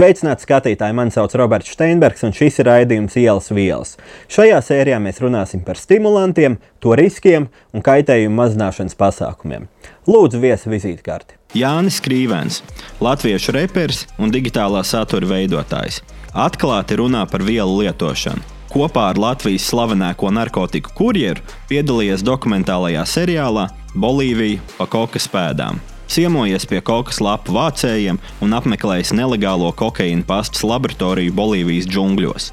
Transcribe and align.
Sveicināti 0.00 0.46
skatītāji! 0.46 0.94
Mani 0.96 1.12
sauc 1.12 1.34
Roberts 1.36 1.74
Steinbergs, 1.74 2.22
un 2.24 2.32
šis 2.32 2.54
ir 2.62 2.70
raidījums 2.70 3.18
Ielas 3.20 3.50
vielas. 3.52 3.90
Šajā 4.32 4.56
sērijā 4.64 4.96
mēs 4.96 5.18
runāsim 5.20 5.60
par 5.60 5.76
stimulantiem, 5.76 6.54
to 6.80 6.94
riskiem 6.96 7.50
un 7.76 7.84
kaitējumu 7.84 8.32
mazināšanas 8.38 8.96
pasākumiem. 8.96 9.66
Lūdzu, 10.08 10.40
viesi 10.40 10.72
vizītkarti. 10.72 11.36
Jānis 11.60 12.00
Krīvens, 12.00 12.62
latviešu 13.04 13.52
reperis 13.58 14.06
un 14.16 14.32
digitālā 14.32 14.80
satura 14.88 15.28
veidotājs. 15.34 16.00
Atklāti 16.32 16.96
runā 16.96 17.26
par 17.28 17.44
vielu 17.44 17.82
lietošanu. 17.82 18.40
Kopā 18.72 19.10
ar 19.12 19.20
Latvijas 19.20 19.68
slavenāko 19.68 20.32
narkotiku 20.32 20.96
kurjeru 20.96 21.44
piedalījies 21.68 22.24
dokumentālajā 22.24 23.04
seriālā 23.18 23.68
Bolīvija 23.92 24.64
pa 24.80 24.88
kokas 24.88 25.28
pēdām 25.28 25.84
ciemojies 26.10 26.66
pie 26.66 26.80
kokas 26.82 27.20
lapu 27.22 27.54
vācējiem 27.54 28.18
un 28.42 28.58
apmeklējis 28.58 29.14
nelegālo 29.14 29.70
kokaīna 29.78 30.26
pastas 30.26 30.66
laboratoriju 30.66 31.36
Bolīvijas 31.38 31.86
džungļos. 31.90 32.50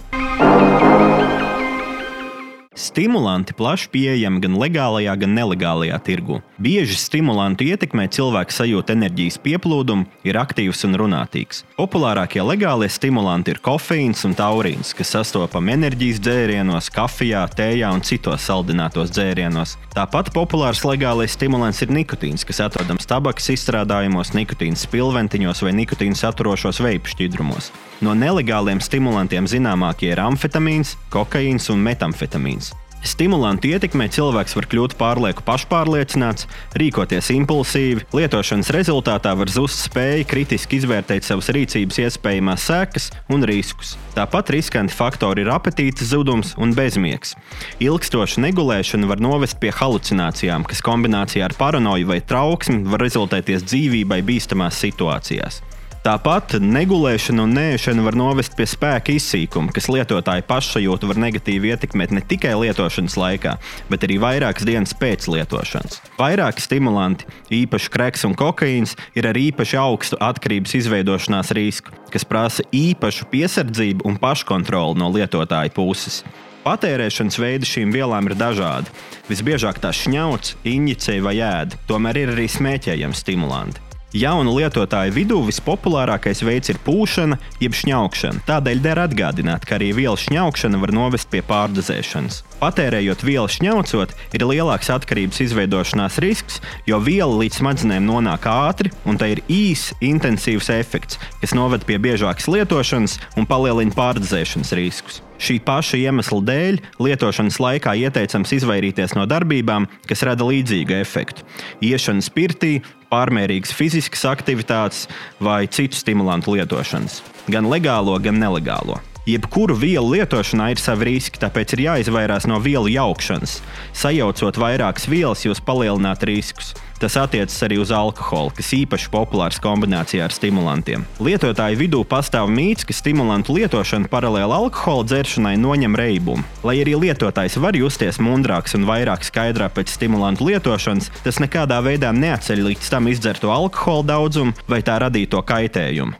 Stimulanti 2.77 3.55
plaši 3.57 3.87
pieejami 3.89 4.37
gan 4.37 4.53
legālajā, 4.61 5.15
gan 5.17 5.31
nelegālajā 5.33 5.97
tirgu. 6.05 6.35
Bieži 6.61 6.93
stimulantu 7.01 7.65
ietekmē 7.65 8.05
cilvēka 8.13 8.53
sajūta 8.53 8.93
enerģijas 8.93 9.39
pieplūdumu, 9.41 10.05
ir 10.21 10.37
aktīvs 10.37 10.85
un 10.85 10.93
runātīgs. 11.01 11.63
Populārākie 11.79 12.43
legālie 12.45 12.85
stimulanti 12.93 13.55
ir 13.55 13.61
kofeīns 13.65 14.21
un 14.29 14.37
taurīns, 14.37 14.93
kas 14.93 15.15
sastopami 15.15 15.73
enerģijas 15.73 16.21
dzērienos, 16.21 16.91
kafijā, 16.93 17.41
tējā 17.57 17.89
un 17.97 18.05
citos 18.05 18.45
saldinātos 18.45 19.09
dzērienos. 19.09 19.73
Tāpat 19.97 20.29
populārs 20.37 20.85
legālais 20.85 21.33
stimulants 21.33 21.81
ir 21.81 21.89
nikotīns, 21.89 22.45
kas 22.45 22.61
atrodams 22.67 23.09
tabakas 23.09 23.49
izstrādājumos, 23.57 24.35
nikotīna 24.37 24.77
spilventiņos 24.77 25.65
vai 25.65 25.73
nikotīna 25.81 26.21
saturošos 26.21 26.85
veipu 26.85 27.15
šķidrumos. 27.15 27.73
No 28.05 28.13
nelegāliem 28.13 28.77
stimulantiem 28.77 29.49
zināmākie 29.49 30.11
ir 30.11 30.21
amfetamīns, 30.21 30.93
kokaīns 31.09 31.71
un 31.73 31.81
metamfetamīns. 31.81 32.66
Stimulantu 33.07 33.69
ietekmē 33.71 34.09
cilvēks 34.11 34.55
var 34.57 34.65
kļūt 34.67 34.95
pārlieku 34.99 35.43
pašpārliecināts, 35.47 36.47
rīkoties 36.75 37.29
impulsīvi, 37.37 38.03
lietošanas 38.17 38.71
rezultātā 38.75 39.31
var 39.39 39.51
zust 39.53 39.85
spēja 39.85 40.25
kritiski 40.27 40.81
izvērtēt 40.81 41.27
savas 41.27 41.47
rīcības 41.55 42.01
iespējamās 42.03 42.65
sekas 42.67 43.07
un 43.31 43.47
riskus. 43.47 43.95
Tāpat 44.17 44.51
riskanti 44.57 44.95
faktori 44.97 45.45
ir 45.45 45.53
apetītes 45.55 46.11
zudums 46.11 46.55
un 46.59 46.75
bezmiegs. 46.75 47.35
Ilgstoša 47.83 48.43
negulēšana 48.43 49.07
var 49.07 49.23
novest 49.23 49.61
pie 49.61 49.71
halucinācijām, 49.71 50.67
kas 50.67 50.83
kombinācijā 50.83 51.47
ar 51.47 51.55
paranoju 51.57 52.11
vai 52.11 52.19
trauksmi 52.19 52.83
var 52.91 53.05
rezultēties 53.07 53.63
dzīvībai 53.69 54.19
bīstamās 54.27 54.83
situācijās. 54.83 55.63
Tāpat 56.07 56.53
negulēšana 56.63 57.43
un 57.43 57.51
nēšana 57.57 57.99
var 58.05 58.15
novest 58.15 58.53
pie 58.55 58.63
spēka 58.63 59.11
izsīkuma, 59.11 59.73
kas 59.75 59.89
lietotāja 59.91 60.45
pašsajūtu 60.47 61.09
var 61.09 61.17
negatīvi 61.19 61.73
ietekmēt 61.73 62.13
ne 62.15 62.21
tikai 62.23 62.53
lietošanas 62.55 63.17
laikā, 63.19 63.57
bet 63.91 64.05
arī 64.07 64.15
vairākas 64.23 64.63
dienas 64.63 64.95
pēc 64.95 65.25
lietošanas. 65.33 65.97
Vairāki 66.15 66.63
stimulanti, 66.63 67.27
īpaši 67.57 67.91
kreks 67.91 68.23
un 68.23 68.37
kokaīns, 68.39 68.95
ir 69.19 69.27
ar 69.27 69.35
īpaši 69.35 69.75
augstu 69.81 70.19
atkarības 70.23 70.77
izveidošanās 70.79 71.51
risku, 71.57 71.91
kas 72.13 72.23
prasa 72.23 72.63
īpašu 72.71 73.27
piesardzību 73.33 74.07
un 74.07 74.15
paškontroli 74.21 74.95
no 75.01 75.09
lietotāja 75.11 75.73
puses. 75.75 76.21
Patērēšanas 76.63 77.39
veidi 77.43 77.67
šīm 77.67 77.91
vielām 77.91 78.31
ir 78.31 78.37
dažādi. 78.39 78.95
Visbiežāk 79.27 79.83
tās 79.83 79.99
šņauts, 80.05 80.55
injicē 80.71 81.19
vai 81.27 81.35
ēda, 81.43 81.81
tomēr 81.91 82.21
ir 82.23 82.33
arī 82.37 82.47
smēķējami 82.55 83.19
stimulanti. 83.25 83.86
Jaunu 84.17 84.55
lietotāju 84.57 85.13
vidū 85.13 85.37
vispopulārākais 85.45 86.39
veids 86.41 86.71
ir 86.71 86.79
pūšana, 86.81 87.37
jeb 87.61 87.75
šņaukšana. 87.77 88.41
Tādēļ 88.47 88.81
der 88.81 89.01
atgādināt, 89.03 89.67
ka 89.67 89.75
arī 89.77 89.91
vielu 89.93 90.17
šņaukšana 90.17 90.79
var 90.81 90.93
novest 90.95 91.29
pie 91.29 91.43
pārdozēšanas. 91.45 92.39
Patērējot 92.57 93.21
vielu 93.27 93.51
šņaucot, 93.53 94.15
ir 94.33 94.47
lielāks 94.49 94.89
atkarības 94.95 95.43
izveidošanās 95.45 96.17
risks, 96.23 96.57
jo 96.89 96.97
viela 97.03 97.43
līdz 97.43 97.61
smadzenēm 97.61 98.09
nonāk 98.09 98.49
ātri, 98.49 98.93
un 99.05 99.21
tai 99.21 99.35
ir 99.35 99.43
īss, 99.45 99.93
intensīvs 100.01 100.71
efekts, 100.73 101.21
kas 101.43 101.53
noved 101.53 101.85
pie 101.85 102.01
biežākas 102.01 102.49
lietošanas 102.49 103.19
un 103.37 103.45
palielina 103.45 103.93
pārdozēšanas 103.93 104.73
riskus. 104.81 105.21
Šī 105.37 105.59
paša 105.61 105.99
iemesla 106.01 106.39
dēļ 106.47 106.79
lietošanas 107.03 107.59
laikā 107.61 107.93
ieteicams 108.01 108.53
izvairīties 108.57 109.13
no 109.17 109.27
darbībām, 109.29 109.85
kas 110.09 110.25
rada 110.25 110.47
līdzīgu 110.47 110.97
efektu. 110.97 111.45
Iešana 111.85 112.25
spirtī, 112.25 112.79
pārmērīgas 113.11 113.75
fiziskas 113.77 114.25
aktivitātes 114.29 115.05
vai 115.43 115.65
citu 115.69 115.99
stimulantu 115.99 116.57
lietošanas, 116.57 117.21
gan 117.53 117.69
legālo, 117.69 118.17
gan 118.23 118.41
nelegālo. 118.41 118.99
Jebkuru 119.27 119.75
vielu 119.75 120.07
lietošanā 120.15 120.69
ir 120.71 120.79
savi 120.79 121.09
riski, 121.09 121.39
tāpēc 121.41 121.73
ir 121.75 121.81
jāizvairās 121.83 122.45
no 122.47 122.61
vielu 122.63 122.87
jaukšanas. 122.93 123.57
Sajaucot 123.91 124.55
vairākas 124.55 125.09
vielas, 125.11 125.43
jūs 125.43 125.59
palielināt 125.59 126.23
riskus. 126.23 126.71
Tas 126.97 127.17
attiecas 127.19 127.57
arī 127.67 127.75
uz 127.77 127.91
alkoholu, 127.91 128.53
kas 128.55 128.71
īpaši 128.73 129.11
populārs 129.11 129.59
kombinācijā 129.61 130.23
ar 130.25 130.33
stimulantiem. 130.33 131.03
Lietotāju 131.19 131.77
vidū 131.77 131.99
pastāv 132.07 132.47
mīts, 132.47 132.87
ka 132.87 132.95
stimulantu 132.95 133.57
lietošana 133.59 134.07
paralēli 134.09 134.55
alkohola 134.55 135.03
dzeršanai 135.11 135.57
noņem 135.59 135.99
reibumu. 135.99 136.47
Lai 136.63 136.79
arī 136.85 136.95
lietotājs 136.95 137.59
var 137.59 137.75
justies 137.75 138.21
mundrāks 138.23 138.79
un 138.79 138.87
vairāk 138.87 139.27
skaidrā 139.27 139.67
pēc 139.75 139.91
stimulantu 139.99 140.47
lietošanas, 140.47 141.11
tas 141.27 141.43
nekādā 141.43 141.83
veidā 141.83 142.15
neatceļ 142.15 142.63
līdz 142.71 142.95
tam 142.95 143.11
izdzerto 143.11 143.51
alkohola 143.51 144.07
daudzumu 144.15 144.55
vai 144.71 144.79
tā 144.87 144.97
radīto 145.03 145.43
kaitējumu. 145.43 146.15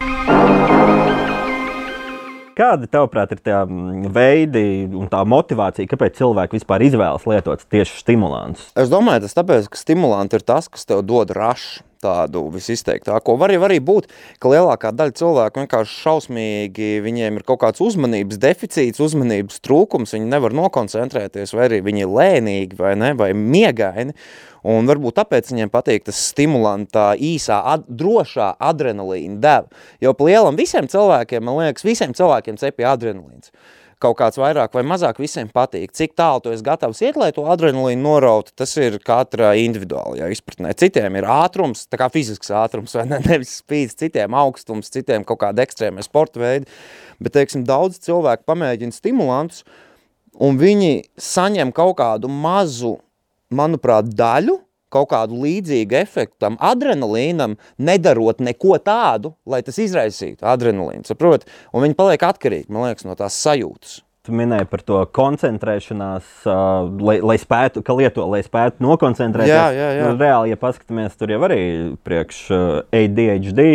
Kādi, 2.57 2.87
tavuprāt, 2.89 3.35
ir 3.35 3.41
tie 3.45 3.57
veidi 4.13 4.63
un 4.89 5.05
tā 5.11 5.21
motivācija, 5.29 5.89
kāpēc 5.91 6.17
cilvēki 6.17 6.57
vispār 6.57 6.87
izvēlas 6.87 7.27
lietot 7.29 7.61
tieši 7.69 8.01
stimulantus? 8.01 8.71
Es 8.73 8.89
domāju, 8.89 9.27
tas 9.27 9.37
tāpēc, 9.37 9.69
ka 9.69 9.77
stimulanti 9.77 10.39
ir 10.39 10.45
tas, 10.47 10.69
kas 10.71 10.89
tev 10.89 11.03
dod 11.05 11.35
rašu 11.37 11.86
tādu 12.03 12.45
visizteiktāko. 12.53 13.37
Var 13.39 13.55
arī 13.57 13.79
būt, 13.83 14.09
ka 14.41 14.51
lielākā 14.51 14.91
daļa 14.95 15.15
cilvēku 15.19 15.63
vienkārši 15.63 15.95
šausmīgi, 16.03 16.89
viņiem 17.05 17.39
ir 17.39 17.47
kaut 17.47 17.61
kāds 17.63 17.83
uzmanības 17.83 18.41
deficīts, 18.41 19.01
uzmanības 19.03 19.61
trūkums, 19.65 20.15
viņi 20.15 20.29
nevar 20.31 20.55
nokoncentrēties, 20.57 21.55
vai 21.57 21.65
arī 21.69 21.81
viņi 21.85 22.05
ir 22.05 22.13
lēnīgi 22.19 22.79
vai, 22.79 22.93
ne, 22.99 23.13
vai 23.17 23.31
miegaini. 23.37 24.15
Un 24.67 24.89
varbūt 24.89 25.15
tāpēc 25.21 25.53
viņiem 25.53 25.71
patīk 25.71 26.07
tas 26.09 26.19
stimulanta 26.33 27.13
īsā, 27.23 27.61
ad, 27.71 27.85
drošā 27.87 28.55
adrenalīna 28.67 29.39
deva. 29.43 29.83
Jo 30.03 30.11
pa 30.17 30.27
lielam 30.27 30.57
visiem 30.59 30.89
cilvēkiem, 30.91 31.45
man 31.45 31.61
liekas, 31.61 31.85
visiem 31.87 32.15
cilvēkiem 32.17 32.59
cepja 32.59 32.95
adrenalīns 32.97 33.53
kaut 34.03 34.17
kāds 34.19 34.37
vairāk 34.37 34.75
vai 34.77 34.83
mazāk 34.85 35.19
visiem 35.21 35.49
patīk. 35.53 35.93
Cik 35.95 36.13
tālu 36.17 36.43
tu 36.43 36.51
esi 36.53 36.65
gatavs 36.65 37.01
iet, 37.01 37.17
lai 37.19 37.31
to 37.35 37.45
adrenalīnu 37.49 38.03
norautu, 38.03 38.53
tas 38.57 38.75
ir 38.77 38.99
katra 39.03 39.53
individuālajā 39.57 40.29
izpratnē. 40.33 40.73
Citiem 40.77 41.17
ir 41.17 41.29
ātrums, 41.31 41.87
tā 41.89 41.99
kā 42.01 42.09
fizisks 42.13 42.53
ātrums, 42.53 42.93
vai 42.97 43.07
ne, 43.09 43.21
nevis 43.29 43.57
spīds, 43.63 43.97
citiem 43.97 44.37
augstums, 44.37 44.91
citiem 44.93 45.25
kaut 45.27 45.41
kāda 45.45 45.65
ekstrēmē 45.65 46.05
sporta 46.05 46.43
veidi. 46.43 46.69
Bet, 47.17 47.33
teiksim, 47.39 47.65
daudz 47.65 47.97
cilvēku 48.05 48.45
pamēģina 48.49 48.93
stimulantus, 48.93 49.65
un 50.37 50.59
viņi 50.61 51.07
saņem 51.17 51.73
kaut 51.75 51.97
kādu 52.01 52.29
mazu, 52.29 52.99
manuprāt, 53.49 54.11
daļu, 54.13 54.59
kaut 54.93 55.11
kādu 55.11 55.39
līdzīgu 55.43 55.97
efektu 55.99 56.35
tam 56.45 56.57
adrenalīnam, 56.63 57.57
nedarot 57.77 58.41
neko 58.43 58.79
tādu, 58.83 59.35
lai 59.49 59.61
tas 59.65 59.79
izraisītu 59.83 60.47
adrenalīnu, 60.47 61.05
saprot? 61.07 61.47
Un 61.73 61.85
viņi 61.85 61.97
paliek 61.97 62.27
atkarīgi, 62.27 62.69
man 62.71 62.89
liekas, 62.89 63.07
no 63.07 63.17
tās 63.19 63.37
sajūtas. 63.43 64.01
Tu 64.27 64.35
minēji 64.35 64.67
par 64.67 64.81
to 64.83 64.99
koncentrēšanās, 65.15 66.31
uh, 66.51 66.89
lai, 66.99 67.21
lai 67.23 67.37
spētu, 67.39 67.79
ka 67.87 67.95
lieto, 67.95 68.25
lai 68.27 68.41
spētu 68.43 68.83
nokoncentrēties. 68.83 69.53
Jā, 69.53 69.67
jā, 69.71 69.91
jā. 69.95 70.01
Nu, 70.03 70.17
reāli, 70.19 70.51
ja 70.51 70.59
paskatāmies, 70.59 71.15
tur 71.15 71.31
jau 71.31 71.39
arī 71.47 71.61
priekš 72.03 72.41
uh, 72.51 72.65
ADHD. 72.91 73.67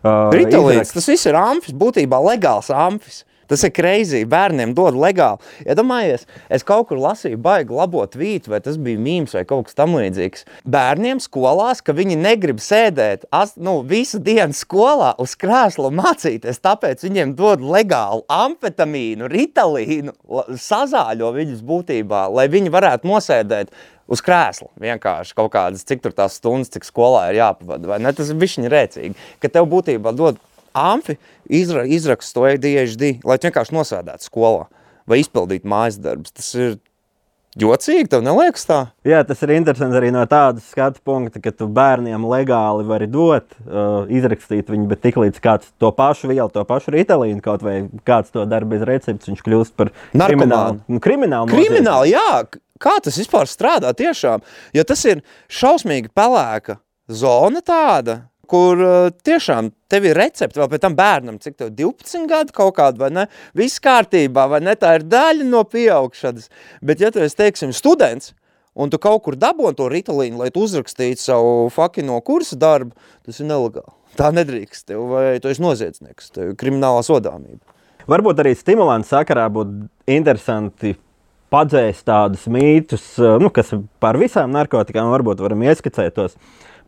Uh, 0.00 0.32
Ritalīns, 0.34 0.90
tas 0.96 1.06
viss 1.12 1.30
ir 1.30 1.38
amfis, 1.38 1.76
būtībā 1.78 2.18
legāls 2.26 2.72
amfis. 2.74 3.22
Tas 3.50 3.64
ir 3.66 3.72
kreizī, 3.74 4.22
bērniem 4.30 4.72
dod 4.78 4.94
legāli. 4.94 5.42
Iedomājies, 5.66 6.26
es 6.52 6.64
kaut 6.66 6.86
kur 6.90 7.00
lasīju 7.02 7.40
baigi 7.42 7.74
labo 7.74 8.04
tvītu, 8.06 8.52
vai 8.52 8.60
tas 8.62 8.78
bija 8.78 9.00
mīms 9.02 9.34
vai 9.34 9.42
kaut 9.48 9.66
kas 9.66 9.78
tam 9.78 9.96
līdzīgs. 9.98 10.46
Bērniem 10.70 11.18
skolās, 11.22 11.82
ka 11.82 11.94
viņi 11.96 12.18
negrib 12.20 12.62
sēdēt 12.62 13.26
ast, 13.34 13.58
nu, 13.58 13.80
visu 13.86 14.22
dienu 14.22 14.54
skolā 14.56 15.12
uz 15.20 15.34
krēsla 15.40 15.90
mācīties, 15.98 16.62
tāpēc 16.62 17.02
viņiem 17.06 17.34
dod 17.38 17.64
legālu 17.64 18.22
amfetamīnu, 18.30 19.30
ritalīnu, 19.30 20.14
sazāļo 20.54 21.32
viņus 21.34 21.64
būtībā, 21.66 22.28
lai 22.30 22.46
viņi 22.52 22.70
varētu 22.72 23.10
nosēdēt 23.10 23.74
uz 24.10 24.22
krēsla 24.26 24.70
vienkārši 24.82 25.34
kaut 25.38 25.52
kādas, 25.54 25.84
cik 25.86 26.02
tur 26.04 26.14
tās 26.16 26.38
stundas, 26.40 26.72
cik 26.74 26.86
skolā 26.86 27.28
ir 27.30 27.40
jāpavada, 27.40 27.90
vai 27.92 28.00
ne? 28.02 28.12
Tas 28.16 28.32
ir 28.32 28.38
bišķiņi 28.40 28.72
rēcīgi, 28.72 29.18
ka 29.42 29.50
tev 29.52 29.68
būtībā 29.70 30.14
dod 30.16 30.40
amfi, 30.76 31.16
izra, 31.48 31.86
izrakstu 31.86 32.40
to 32.40 32.46
ADHD, 32.50 33.16
lai 33.26 33.40
vienkārši 33.42 33.76
nosēdētu 33.76 34.28
skolā 34.28 34.68
vai 35.10 35.22
izpildītu 35.22 35.68
mājas 35.68 35.98
darbus. 36.02 36.34
Tas 36.36 36.52
ir 36.54 36.78
Jocīgi, 37.58 38.06
tev 38.06 38.20
neliekas 38.22 38.62
tā? 38.62 38.76
Jā, 39.02 39.24
tas 39.26 39.40
ir 39.42 39.50
interesanti 39.56 39.96
arī 39.98 40.12
no 40.14 40.20
tādas 40.30 40.68
skatu 40.70 41.00
punkta, 41.02 41.40
ka 41.42 41.50
tu 41.50 41.66
bērniem 41.66 42.22
legāli 42.30 42.86
vari 42.86 43.08
dot, 43.10 43.56
uh, 43.64 44.06
izrakstīt 44.06 44.70
viņu, 44.70 44.86
bet 44.92 45.02
tiklīdz 45.02 45.42
kāds 45.42 45.72
to 45.82 45.90
pašu 45.96 46.30
vielu, 46.30 46.46
to 46.54 46.62
pašu 46.68 46.94
ritalīnu, 46.94 47.42
kaut 47.42 47.64
vai 47.66 47.80
kāds 48.06 48.30
to 48.30 48.46
dara 48.46 48.68
bez 48.70 48.86
receptes, 48.86 49.26
viņš 49.32 49.42
kļūst 49.48 49.74
par 49.74 49.90
kriminālu. 50.14 50.78
Nu, 50.86 51.02
kriminālu, 51.02 51.50
kriminālu 51.50 52.12
jā, 52.12 52.38
kā 52.78 52.94
tas 53.02 53.18
vispār 53.18 53.50
strādā 53.50 53.90
tiešām? 53.98 54.46
Jo 54.78 54.86
tas 54.86 55.02
ir 55.10 55.26
šausmīgi 55.50 56.14
pelēka 56.14 56.78
zona 57.10 57.66
tāda, 57.66 58.20
kur 58.50 58.80
uh, 58.82 59.12
tiešām 59.24 59.70
tev 59.90 60.08
ir 60.08 60.18
recepte 60.18 60.60
vēl 60.60 60.68
pēc 60.72 60.82
tam 60.84 60.96
bērnam, 60.98 61.38
cik 61.42 61.56
tev 61.60 61.70
12 61.78 62.26
gadu 62.30 62.54
kaut 62.56 62.74
kāda, 62.78 62.98
vai 63.00 63.10
ne? 63.14 63.26
Viss 63.56 63.82
kārtībā, 63.82 64.48
vai 64.50 64.62
ne? 64.64 64.74
Tā 64.78 64.96
ir 64.98 65.06
daļa 65.10 65.46
no 65.48 65.62
pieaugšanas. 65.68 66.50
Bet 66.84 67.02
ja 67.02 67.12
tu 67.14 67.22
esi, 67.22 67.38
teiksim, 67.38 67.74
students, 67.76 68.34
un 68.74 68.90
tu 68.92 69.00
kaut 69.02 69.22
kur 69.26 69.38
daboni 69.38 69.78
to 69.78 69.88
ritalīnu, 69.90 70.38
lai 70.40 70.50
tu 70.54 70.64
uzrakstītu 70.66 71.22
savu 71.22 71.68
fakino 71.74 72.20
kursa 72.26 72.58
darbu, 72.60 72.94
tas 73.26 73.42
ir 73.42 73.50
nelegāli. 73.50 73.96
Tā 74.18 74.32
nedrīkst 74.34 74.88
tev, 74.90 75.04
vai 75.12 75.26
tu 75.42 75.50
esi 75.50 75.62
noziedznieks, 75.62 76.32
tev 76.34 76.52
ir 76.52 76.58
kriminālā 76.58 77.04
sodāmība. 77.06 77.62
Varbūt 78.10 78.42
arī 78.42 78.56
stimulants 78.58 79.12
sakarā 79.12 79.46
būtu 79.52 79.86
interesanti 80.10 80.96
padzēst 81.50 82.06
tādus 82.08 82.46
mītus, 82.50 83.04
nu, 83.42 83.50
kas 83.54 83.72
par 84.02 84.18
visām 84.20 84.52
narkotikām 84.54 85.10
varbūt 85.12 85.42
varam 85.42 85.64
ieskicēt 85.66 86.16
tos 86.16 86.36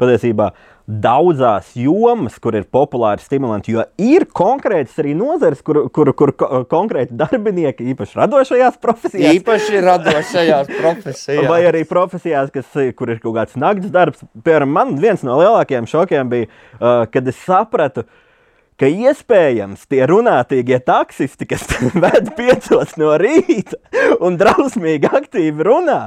patiesībā. 0.00 0.52
Daudzās 0.82 1.68
jomas, 1.78 2.34
kur 2.42 2.56
ir 2.58 2.64
populāri 2.74 3.22
stimulanti, 3.22 3.70
jo 3.76 3.84
ir 4.02 4.24
konkrētas 4.34 4.96
arī 4.98 5.12
nozares, 5.14 5.60
kur, 5.62 5.84
kur, 5.94 6.10
kur 6.18 6.32
konkrēti 6.68 7.14
darbinieki, 7.20 7.86
īpaši 7.92 8.18
radošajās 8.18 8.80
profesijās, 8.82 9.38
īpaši 9.38 9.84
radošajās 9.86 10.72
profesijās, 10.80 11.46
vai 11.46 11.60
arī 11.70 11.84
profesijās, 11.88 12.50
kas, 12.54 12.74
kur 12.98 13.14
ir 13.14 13.22
kaut 13.22 13.38
kāds 13.38 13.54
naktas 13.62 13.94
darbs. 13.94 14.26
Piemēram, 14.42 14.74
man 14.74 14.98
viens 15.02 15.22
no 15.26 15.38
lielākajiem 15.38 15.86
šokiem 15.94 16.34
bija, 16.34 16.50
uh, 16.50 17.04
kad 17.14 17.30
es 17.30 17.38
sapratu, 17.46 18.02
ka 18.02 18.20
iespējams 18.88 19.86
tie 19.90 20.02
runātīgie 20.08 20.80
taksisti, 20.84 21.48
kas 21.50 21.66
ved 22.02 22.32
piecos 22.38 22.96
no 23.00 23.14
rīta 23.20 23.78
un 24.24 24.38
drausmīgi 24.40 25.10
aktīvi 25.12 25.68
runā, 25.68 26.02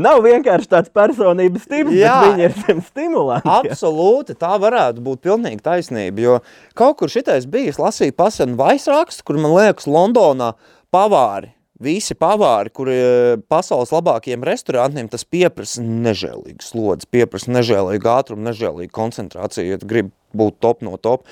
Nav 0.00 0.22
vienkārši 0.24 0.70
tāds 0.70 0.88
personības 0.96 1.66
Jā, 1.92 2.14
bet 2.22 2.30
viņi 2.30 2.44
ir 2.46 2.54
zem 2.56 2.78
stimulanti. 2.86 3.50
Absolūti, 3.52 4.32
tā 4.40 4.54
varētu 4.60 5.02
būt 5.04 5.20
pilnīgi 5.26 5.60
taisnība, 5.60 6.24
jo 6.24 6.38
kaut 6.78 6.96
kur 7.02 7.12
šitais 7.12 7.44
bijis 7.44 7.76
lasīja 7.76 8.16
pasenu 8.16 8.56
vaisrakstu, 8.56 9.26
kur 9.28 9.36
man 9.36 9.52
liekas 9.52 9.84
Londonā 9.84 10.54
pavāri 10.94 11.52
visi 11.78 12.16
pavāri, 12.18 12.72
kuri 12.74 12.94
e, 12.94 13.10
pasaules 13.50 13.92
labākajiem 13.94 14.44
restorāniem, 14.46 15.08
tas 15.10 15.24
pieprasa 15.24 15.82
nežēlīgu 15.84 16.64
slodzi, 16.64 17.06
pieprasa 17.10 17.52
nežēlīgu 17.54 18.10
ātrumu, 18.10 18.48
nežēlīgu 18.48 18.90
koncentrāciju, 18.94 19.70
ja 19.70 19.78
grib 19.82 20.10
būt 20.36 20.58
top 20.64 20.82
no 20.86 20.96
top. 21.00 21.26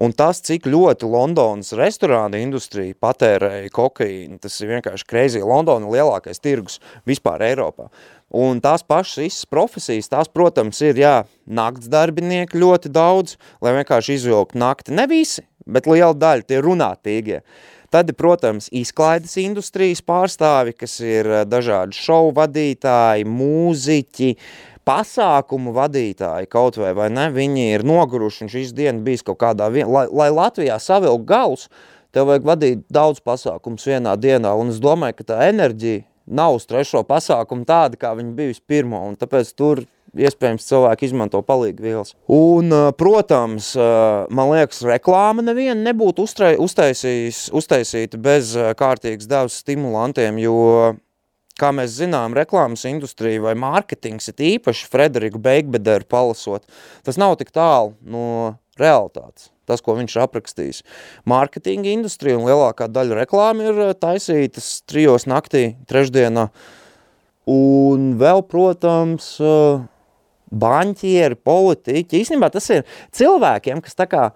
Un 0.00 0.14
tas, 0.16 0.40
cik 0.44 0.68
ļoti 0.70 1.08
Londonas 1.10 1.74
restorāna 1.76 2.40
industrija 2.40 2.96
patērēja 3.00 3.72
kokaīnu, 3.74 4.40
tas 4.42 4.56
ir 4.60 4.72
vienkārši 4.74 5.08
crazy. 5.08 5.44
Londona 5.44 5.90
lielākais 5.90 6.42
tirgus 6.42 6.80
vispār 7.08 7.44
Eiropā. 7.50 7.90
Un 8.30 8.60
tās 8.62 8.84
pašas 8.86 9.18
visas 9.24 9.46
profesijas, 9.50 10.08
tās, 10.10 10.28
protams, 10.30 10.78
ir, 10.86 10.98
jā, 11.02 11.14
nakts 11.50 11.90
darbinieki 11.90 12.60
ļoti 12.62 12.92
daudz, 12.94 13.34
lai 13.62 13.74
vienkārši 13.80 14.20
izvilktu 14.20 14.60
nakti. 14.60 14.94
Ne 14.94 15.08
visi, 15.10 15.42
bet 15.72 15.88
liela 15.90 16.14
daļa 16.14 16.48
tie 16.48 16.62
runātīgie. 16.64 17.42
Tad 17.90 18.12
protams, 18.14 18.68
izklaides 18.70 19.32
industrijas 19.42 19.98
pārstāvi, 20.06 20.76
kas 20.78 21.00
ir 21.02 21.26
eh, 21.26 21.46
dažādi 21.48 21.96
šovu 21.98 22.36
vadītāji, 22.36 23.26
mūziķi, 23.26 24.34
pasākumu 24.86 25.74
vadītāji 25.74 26.50
kaut 26.50 26.78
vai, 26.80 26.92
vai 26.96 27.08
ne, 27.12 27.26
viņi 27.34 27.66
ir 27.74 27.86
noguruši 27.86 28.46
un 28.46 28.52
šīs 28.52 28.74
dienas 28.76 29.02
bijis 29.06 29.26
kaut 29.26 29.40
kādā, 29.42 29.66
vien, 29.74 29.90
lai, 29.90 30.06
lai 30.06 30.30
Latvijā 30.34 30.78
savilk 30.82 31.26
gals, 31.26 31.66
tev 32.14 32.30
vajag 32.30 32.46
vadīt 32.46 32.86
daudz 32.90 33.18
pasākums 33.26 33.86
vienā 33.86 34.14
dienā, 34.18 34.54
un 34.58 34.70
es 34.70 34.80
domāju, 34.82 35.18
ka 35.18 35.32
tā 35.32 35.42
enerģija 35.50 36.06
nav 36.30 36.60
uz 36.60 36.66
trešo 36.70 37.02
pasākumu 37.06 37.66
tāda, 37.66 37.98
kā 37.98 38.14
viņa 38.18 38.36
bijusi 38.38 38.62
pirmo, 38.70 39.02
un 39.10 39.18
tāpēc 39.18 39.50
tur 39.58 39.82
iespējams 40.16 40.66
cilvēki 40.68 41.08
izmanto 41.08 41.42
palīgvielas. 41.46 42.14
Un, 42.32 42.72
protams, 42.98 43.72
man 44.30 44.50
liekas, 44.52 44.82
reklāma 44.86 45.44
neviena 45.44 45.78
nebūtu 45.90 46.26
uztaisīta 46.26 48.22
bez 48.22 48.56
kārtīgas 48.80 49.30
devas 49.30 49.60
stimulantiem, 49.62 50.40
jo, 50.42 50.56
kā 51.60 51.70
mēs 51.76 51.98
zinām, 52.00 52.34
reklāmas 52.38 52.86
industrija 52.88 53.44
vai 53.44 53.54
mārketings 53.58 54.32
ir 54.32 54.44
īpaši 54.56 54.90
Frederiku 54.90 55.42
Beigbederu 55.42 56.08
palasot, 56.08 56.66
tas 57.06 57.20
nav 57.20 57.38
tik 57.40 57.54
tālu 57.54 57.94
no 58.00 58.58
realitātes 58.80 59.50
tas, 59.70 59.82
ko 59.84 59.94
viņš 59.98 60.16
ir 60.16 60.24
aprakstījis. 60.24 60.82
Mārketinga 61.30 61.92
industrija 61.94 62.38
un 62.38 62.48
lielākā 62.48 62.88
daļa 62.90 63.22
reklāma 63.22 63.70
ir 63.70 63.80
taisītas 64.02 64.80
trijos 64.90 65.28
naktī, 65.30 65.76
trešdienā. 65.90 66.48
Un 67.50 68.12
vēl, 68.20 68.44
protams, 68.46 69.32
banķieri, 70.50 71.38
politiķi. 71.46 72.22
Īstenībā 72.24 72.50
tas 72.52 72.68
ir 72.74 72.86
cilvēkiem, 73.16 73.82
kas 73.84 73.98
tā 73.98 74.06
kā 74.10 74.30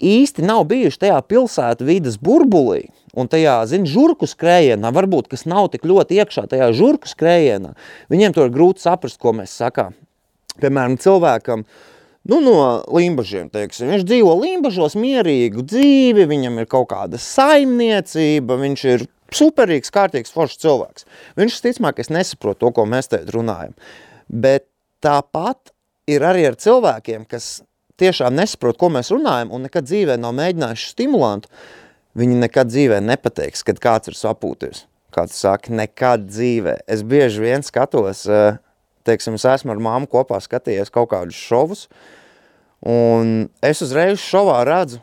īsti 0.00 0.44
nav 0.46 0.64
bijuši 0.70 1.04
tajā 1.04 1.20
pilsētu 1.28 1.86
vidas 1.88 2.16
burbulī 2.20 2.86
un 3.16 3.28
tajā, 3.30 3.58
zin, 3.68 3.86
žurku 3.90 4.28
skrējienā, 4.30 4.92
varbūt, 4.94 5.30
kas 5.32 5.46
nav 5.50 5.70
tik 5.72 5.86
ļoti 5.88 6.20
iekšā 6.20 6.46
tajā 6.50 6.70
žurku 6.76 7.10
skrējienā, 7.10 7.74
viņiem 8.12 8.36
to 8.36 8.46
ir 8.46 8.54
grūti 8.54 8.84
saprast, 8.84 9.18
ko 9.20 9.34
mēs 9.36 9.56
sakām. 9.60 9.96
Piemēram, 10.60 10.96
cilvēkam, 11.00 11.64
nu, 12.30 12.40
no 12.44 12.54
limbažiem, 12.92 13.48
teiksim, 13.52 13.90
viņš 13.90 14.06
dzīvo 14.06 14.34
limbažos 14.42 14.96
mierīgu 14.98 15.64
dzīvi, 15.66 16.28
viņam 16.30 16.60
ir 16.62 16.70
kaut 16.70 16.90
kāda 16.92 17.20
saimniecība, 17.20 18.60
viņš 18.60 18.86
ir 18.94 19.06
superīgs, 19.34 19.92
kārtīgs, 19.94 20.34
foršs 20.34 20.60
cilvēks. 20.62 21.06
Viņš, 21.38 21.60
ticamāk, 21.66 22.02
es 22.02 22.10
nesaprotu 22.12 22.66
to, 22.66 22.72
ko 22.76 22.86
mēs 22.90 23.10
te 23.10 23.22
runājam. 23.30 23.74
Bet 24.30 24.69
Tāpat 25.00 25.72
ir 26.10 26.24
arī 26.26 26.44
ar 26.50 26.56
cilvēkiem, 26.60 27.24
kas 27.28 27.62
tiešām 28.00 28.36
nesaprot, 28.36 28.78
ko 28.80 28.90
mēs 28.92 29.12
runājam, 29.12 29.52
un 29.54 29.64
nekad 29.66 29.88
dzīvē 29.88 30.18
nav 30.20 30.34
mēģinājuši 30.36 30.90
stimulantu. 30.92 31.50
Viņi 32.20 32.40
nekad 32.42 32.70
dzīvē 32.72 32.98
nepateiks, 33.06 33.62
kad 33.66 33.80
kāds 33.82 34.10
ir 34.10 34.18
sapūties. 34.18 34.84
Kāds 35.14 35.38
saka, 35.40 35.72
nekad 35.74 36.26
dzīvē. 36.28 36.80
Es 36.90 37.04
bieži 37.06 37.42
vien 37.44 37.64
skatos, 37.66 38.26
eh, 38.28 38.58
teiksim, 39.06 39.38
es 39.38 39.46
esmu 39.46 39.74
ar 39.74 39.82
māmu 39.82 40.10
kopā 40.10 40.38
skatījies 40.42 40.92
kaut 40.92 41.10
kādus 41.10 41.38
šovus, 41.38 41.88
un 42.82 43.48
es 43.62 43.82
uzreiz 43.82 44.18
šovā 44.18 44.62
redzu 44.66 45.00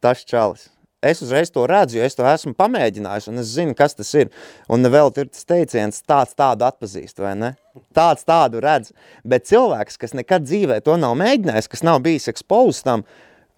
tas 0.00 0.24
čalis 0.24 0.73
es 1.04 1.22
uzreiz 1.24 1.52
to 1.54 1.66
redzu, 1.68 1.98
jo 1.98 2.06
es 2.06 2.16
to 2.18 2.26
esmu 2.28 2.54
pamēģinājis, 2.58 3.28
un 3.30 3.42
es 3.42 3.52
zinu, 3.54 3.76
kas 3.78 3.96
tas 3.98 4.10
ir. 4.16 4.30
Un 4.72 4.86
vēl 4.90 5.12
ir 5.20 5.30
tas 5.30 5.46
teiciens, 5.48 6.02
tāds 6.08 6.36
tādu 6.38 6.66
atpazīst, 6.68 7.20
vai 7.22 7.34
ne? 7.38 7.52
Tāds 7.96 8.26
tādu 8.28 8.62
redz. 8.64 8.92
Bet 9.26 9.48
cilvēks, 9.50 9.98
kas 10.00 10.16
nekad 10.16 10.46
dzīvē 10.46 10.80
to 10.84 10.96
nav 11.00 11.16
mēģinājis, 11.20 11.70
kas 11.70 11.84
nav 11.86 12.02
bijis 12.04 12.30
exposed 12.32 12.86
tam, 12.86 13.06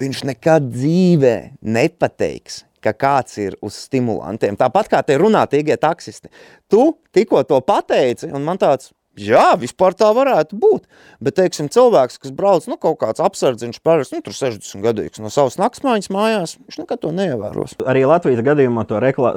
viņš 0.01 0.25
nekad 0.33 0.69
dzīvē 0.75 1.37
nepateiks, 1.65 2.65
ka 2.85 2.93
kāds 2.97 3.39
ir 3.43 3.57
uz 3.65 3.79
stimulantiem. 3.87 4.59
Tāpat 4.59 4.93
kā 4.93 5.03
tie 5.07 5.19
runātīgie 5.21 5.79
taksisti. 5.81 6.31
Tu 6.71 6.91
tikko 7.17 7.43
to 7.49 7.61
pateici, 7.65 8.29
un 8.33 8.45
man 8.47 8.61
tāds, 8.61 8.93
Jā, 9.17 9.55
vispār 9.57 9.95
tā 9.97 10.11
varētu 10.13 10.59
būt. 10.61 10.85
Bet, 11.25 11.39
teiksim, 11.39 11.71
cilvēks, 11.73 12.19
kas 12.21 12.33
brauc, 12.37 12.67
nu, 12.69 12.77
kaut 12.81 12.99
kāds 13.01 13.23
apsardziņš 13.25 13.81
parasti, 13.81 14.19
nu, 14.19 14.25
tur 14.27 14.37
60 14.37 14.85
gadīgs 14.85 15.23
no 15.25 15.33
savas 15.33 15.57
naktsmaiņas 15.61 16.13
mājās, 16.13 16.57
viņš 16.61 16.81
nekad 16.83 17.01
to 17.01 17.13
neievēros. 17.17 17.79
Arī 17.89 18.05
Latvijas 18.09 18.45
gadījumā 18.45 18.85
to, 18.91 19.01
rekla, 19.01 19.33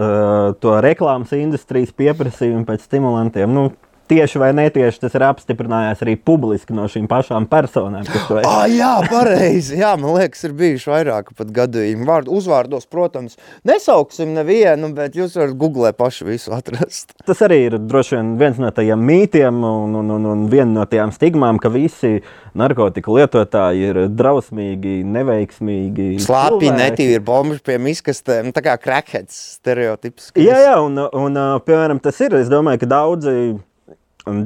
to 0.60 0.76
reklāmas 0.84 1.32
industrijas 1.38 1.96
pieprasījumu 1.96 2.68
pēc 2.68 2.90
stimulantiem, 2.90 3.56
nu, 3.56 3.70
tieši 4.10 4.42
vai 4.42 4.50
netieši 4.58 5.04
tas 5.04 5.16
ir 5.18 5.26
apstiprinājies 5.28 6.04
arī 6.06 6.16
publiski 6.18 6.76
no 6.76 6.88
šīm 6.90 7.08
pašām 7.10 7.46
personām. 7.50 8.08
Ah, 8.44 8.66
jā, 8.70 8.92
pareizi. 9.10 9.78
Jā, 9.80 9.94
man 10.00 10.18
liekas, 10.18 10.44
ir 10.48 10.56
bijuši 10.58 10.92
vairāk 10.92 11.32
pat 11.38 11.54
gadījumi. 11.56 12.08
Vārdu, 12.10 12.34
uzvārdos, 12.40 12.88
protams, 12.90 13.38
nesauksim 13.68 14.34
nevienu, 14.38 14.92
bet 14.98 15.18
jūs 15.18 15.38
varat 15.40 15.56
googlē 15.60 15.94
paši 15.98 16.28
visu 16.28 16.54
atrast. 16.58 17.14
Tas 17.28 17.44
arī 17.46 17.62
ir 17.68 17.78
droši 17.80 18.18
vien 18.18 18.34
viens 18.40 18.60
no 18.62 18.72
tajiem 18.74 19.06
mītiem 19.10 19.64
un, 19.70 19.96
un, 20.02 20.14
un, 20.18 20.30
un 20.34 20.46
viena 20.52 20.72
no 20.82 20.88
tajām 20.90 21.14
stigmām, 21.16 21.62
ka 21.62 21.72
visi 21.74 22.20
narkotiku 22.58 23.16
lietotāji 23.18 23.90
ir 23.92 24.02
drausmīgi, 24.10 25.00
neveiksmīgi. 25.06 26.10
Slāpīgi, 26.26 26.74
netīvi 26.76 27.18
ir 27.20 27.26
bombuši 27.26 27.66
pie 27.70 27.78
miskastēm, 27.84 28.54
tā 28.56 28.66
kā 28.66 28.76
crackheads 28.82 29.38
stereotips. 29.60 30.32
Jā, 30.40 30.60
jā, 30.66 30.76
un, 30.84 30.98
un, 30.98 31.42
piemēram, 31.66 32.02
tas 32.04 32.20
ir, 32.26 32.38
es 32.42 32.52
domāju, 32.52 32.84
ka 32.84 32.94
daudzi 32.98 33.36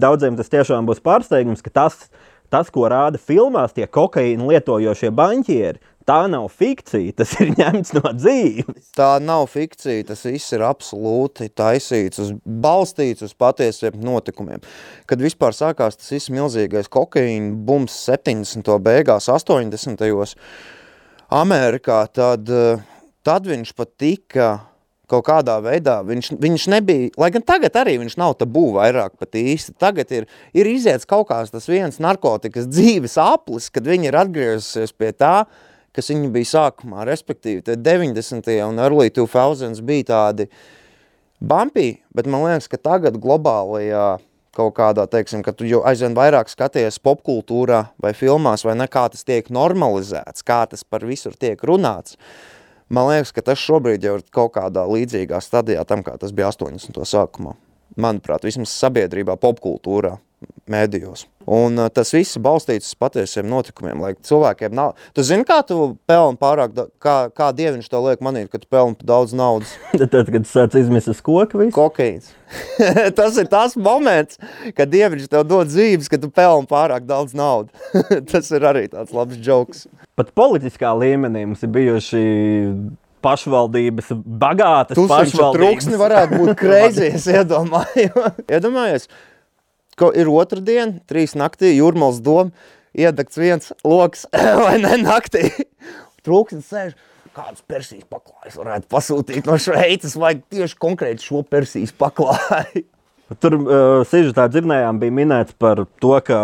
Daudziem 0.01 0.37
tas 0.39 0.51
tiešām 0.53 0.87
būs 0.89 1.03
pārsteigums, 1.03 1.63
ka 1.65 1.73
tas 1.73 2.05
tas, 2.53 2.69
ko 2.73 2.85
rāda 2.91 3.17
filmās, 3.21 3.73
tie 3.73 3.87
kokaīna 3.89 4.45
lietojošie 4.51 5.09
banķieri, 5.15 5.81
tā 6.07 6.19
nav 6.29 6.49
fikcija, 6.53 7.15
tas 7.17 7.33
ir 7.41 7.53
ņemts 7.59 7.95
no 7.97 8.11
dzīves. 8.17 8.91
Tā 8.97 9.15
nav 9.23 9.47
fikcija, 9.51 10.05
tas 10.11 10.25
viss 10.27 10.53
ir 10.55 10.65
absolūti 10.67 11.49
taisīts, 11.55 12.21
uz, 12.21 12.33
balstīts 12.43 13.25
uz 13.25 13.33
patiesiem 13.39 13.97
notikumiem. 14.03 14.61
Kad 15.09 15.23
vispār 15.23 15.55
sākās 15.57 15.97
tas 15.99 16.13
viss 16.13 16.33
milzīgais 16.33 16.91
kokaīna 16.93 17.55
bums 17.67 17.95
70. 18.05 18.69
beigās, 18.83 19.31
80. 19.31 20.37
Amerikā, 21.33 22.03
tad, 22.13 22.51
tad 23.25 23.49
viņš 23.49 23.73
pat 23.73 23.95
tika 23.97 24.51
kaut 25.11 25.25
kādā 25.27 25.57
veidā, 25.63 25.97
viņš, 26.07 26.31
viņš 26.41 26.65
nebija, 26.71 27.11
lai 27.19 27.29
gan 27.35 27.43
tagad 27.45 27.75
arī 27.81 27.97
viņš 28.01 28.15
nav 28.19 28.37
tabū 28.39 28.69
vairāk 28.77 29.17
pat 29.19 29.35
īsti, 29.39 29.75
tagad 29.81 30.11
ir, 30.15 30.27
ir 30.55 30.69
iziets 30.69 31.07
kaut 31.09 31.27
kāds 31.31 31.51
tas 31.53 31.67
viens 31.69 31.99
narkotikas 32.03 32.69
dzīves 32.71 33.17
aplis, 33.21 33.69
kad 33.73 33.87
viņi 33.87 34.09
ir 34.09 34.19
atgriezusies 34.23 34.95
pie 34.95 35.11
tā, 35.11 35.43
kas 35.93 36.09
viņi 36.09 36.31
bija 36.33 36.51
sākumā, 36.53 37.03
respektīvi, 37.09 37.65
tad 37.67 37.83
90. 37.85 38.47
un 38.65 38.81
early 38.81 39.11
2000s 39.13 39.83
bija 39.85 40.09
tādi 40.13 40.47
bumpy, 41.43 41.97
bet 42.15 42.29
man 42.29 42.47
liekas, 42.47 42.71
ka 42.71 42.79
tagad 42.81 43.19
globālajā 43.21 44.15
kaut 44.53 44.75
kādā, 44.77 45.05
teiksim, 45.09 45.41
ka 45.45 45.53
tu 45.57 45.65
jau 45.67 45.81
aizvien 45.87 46.15
vairāk 46.17 46.51
skaties 46.51 46.99
popkultūrā 47.03 47.87
vai 48.01 48.13
filmās, 48.17 48.63
vai 48.65 48.77
ne, 48.77 48.87
kā 48.89 49.07
tas 49.11 49.25
tiek 49.25 49.49
normalizēts, 49.53 50.45
kā 50.45 50.63
tas 50.69 50.85
par 50.85 51.05
visur 51.09 51.33
tiek 51.37 51.61
runāts. 51.65 52.17
Man 52.93 53.07
liekas, 53.09 53.31
ka 53.33 53.41
tas 53.41 53.57
šobrīd 53.57 54.03
jau 54.05 54.19
ir 54.19 54.25
kaut 54.33 54.51
kādā 54.53 54.83
līdzīgā 54.85 55.39
stadijā 55.41 55.81
tam, 55.89 56.03
kā 56.05 56.13
tas 56.21 56.33
bija 56.35 56.51
80. 56.51 56.99
sākumā. 57.09 57.55
Manuprāt, 57.97 58.45
vismaz 58.45 58.73
sabiedrībā, 58.77 59.33
popkultūrā 59.41 60.19
mēdījos. 60.69 61.25
Un 61.45 61.79
uh, 61.79 61.89
tas 61.91 62.13
viss 62.15 62.39
balstīts 62.39 62.91
uz 62.91 62.97
patiesiem 62.99 63.47
notikumiem, 63.51 63.99
lai 64.03 64.13
cilvēkiem 64.23 64.75
nav... 64.75 64.93
Tu 65.15 65.25
zini, 65.27 65.45
kā 65.47 65.59
tu 65.67 65.95
pelni 66.09 66.39
pārāk, 66.39 66.71
da... 66.75 66.87
kā, 67.03 67.17
kā 67.35 67.49
dieviņš 67.55 67.89
tev 67.91 68.07
liek 68.07 68.23
manīt, 68.23 68.47
ka 68.53 68.61
tu 68.61 68.69
pelni 68.71 68.95
daudz 69.03 69.35
naudas? 69.35 69.73
Tad, 69.99 70.31
kad 70.31 70.47
sāc 70.47 70.77
izmest 70.79 71.11
uz 71.11 71.19
koku 71.25 71.65
visu? 71.65 71.75
Kokaīns. 71.75 72.31
tas 73.17 73.37
ir 73.41 73.49
tas 73.51 73.75
moments, 73.75 74.39
kad 74.77 74.91
dieviņš 74.93 75.29
tev 75.31 75.45
dod 75.49 75.71
dzīves, 75.71 76.09
ka 76.11 76.21
tu 76.21 76.31
pelni 76.33 76.69
pārāk 76.69 77.07
daudz 77.09 77.35
naudu. 77.37 77.73
tas 78.31 78.51
ir 78.53 78.67
arī 78.69 78.87
tāds 78.91 79.15
labs 79.15 79.39
joks. 79.43 79.87
Pat 80.15 80.29
politiskā 80.37 80.93
līmenī 80.95 81.47
mums 81.47 81.63
ir 81.65 81.73
bijuši 81.73 82.23
pašvaldības, 83.23 84.11
bagātas 84.43 84.97
Tusiņš 84.97 85.13
pašvaldības. 85.13 85.59
trūksni 85.59 85.99
varētu 85.99 86.39
būt 86.41 86.57
kreizies, 86.59 87.27
iedomāju. 87.31 88.25
Iedomājies, 88.51 89.07
ko 89.99 90.11
ir 90.15 90.29
otra 90.31 90.61
diena, 90.63 90.99
trīs 91.09 91.35
naktī, 91.39 91.73
jūrmals 91.77 92.21
doma, 92.23 92.53
iedegts 92.97 93.39
viens 93.39 93.73
loks, 93.85 94.27
vai 94.65 94.77
ne 94.81 94.97
naktī. 95.03 95.49
Trūksnis 96.23 96.69
sēž, 96.71 96.95
kādas 97.35 97.63
persijas 97.67 98.07
paklājas 98.07 98.57
varētu 98.59 98.89
pasūtīt 98.91 99.49
no 99.49 99.59
Šveices, 99.59 100.17
vai 100.19 100.37
tieši 100.41 100.79
konkrēti 100.79 101.25
šo 101.25 101.43
persijas 101.47 101.95
paklāju. 101.97 102.85
Tur 103.41 103.55
uh, 103.57 104.03
sižetā 104.05 104.45
dzirdējām, 104.51 104.99
bija 105.01 105.13
minēts 105.15 105.55
par 105.57 105.85
to, 106.03 106.11
ka 106.27 106.37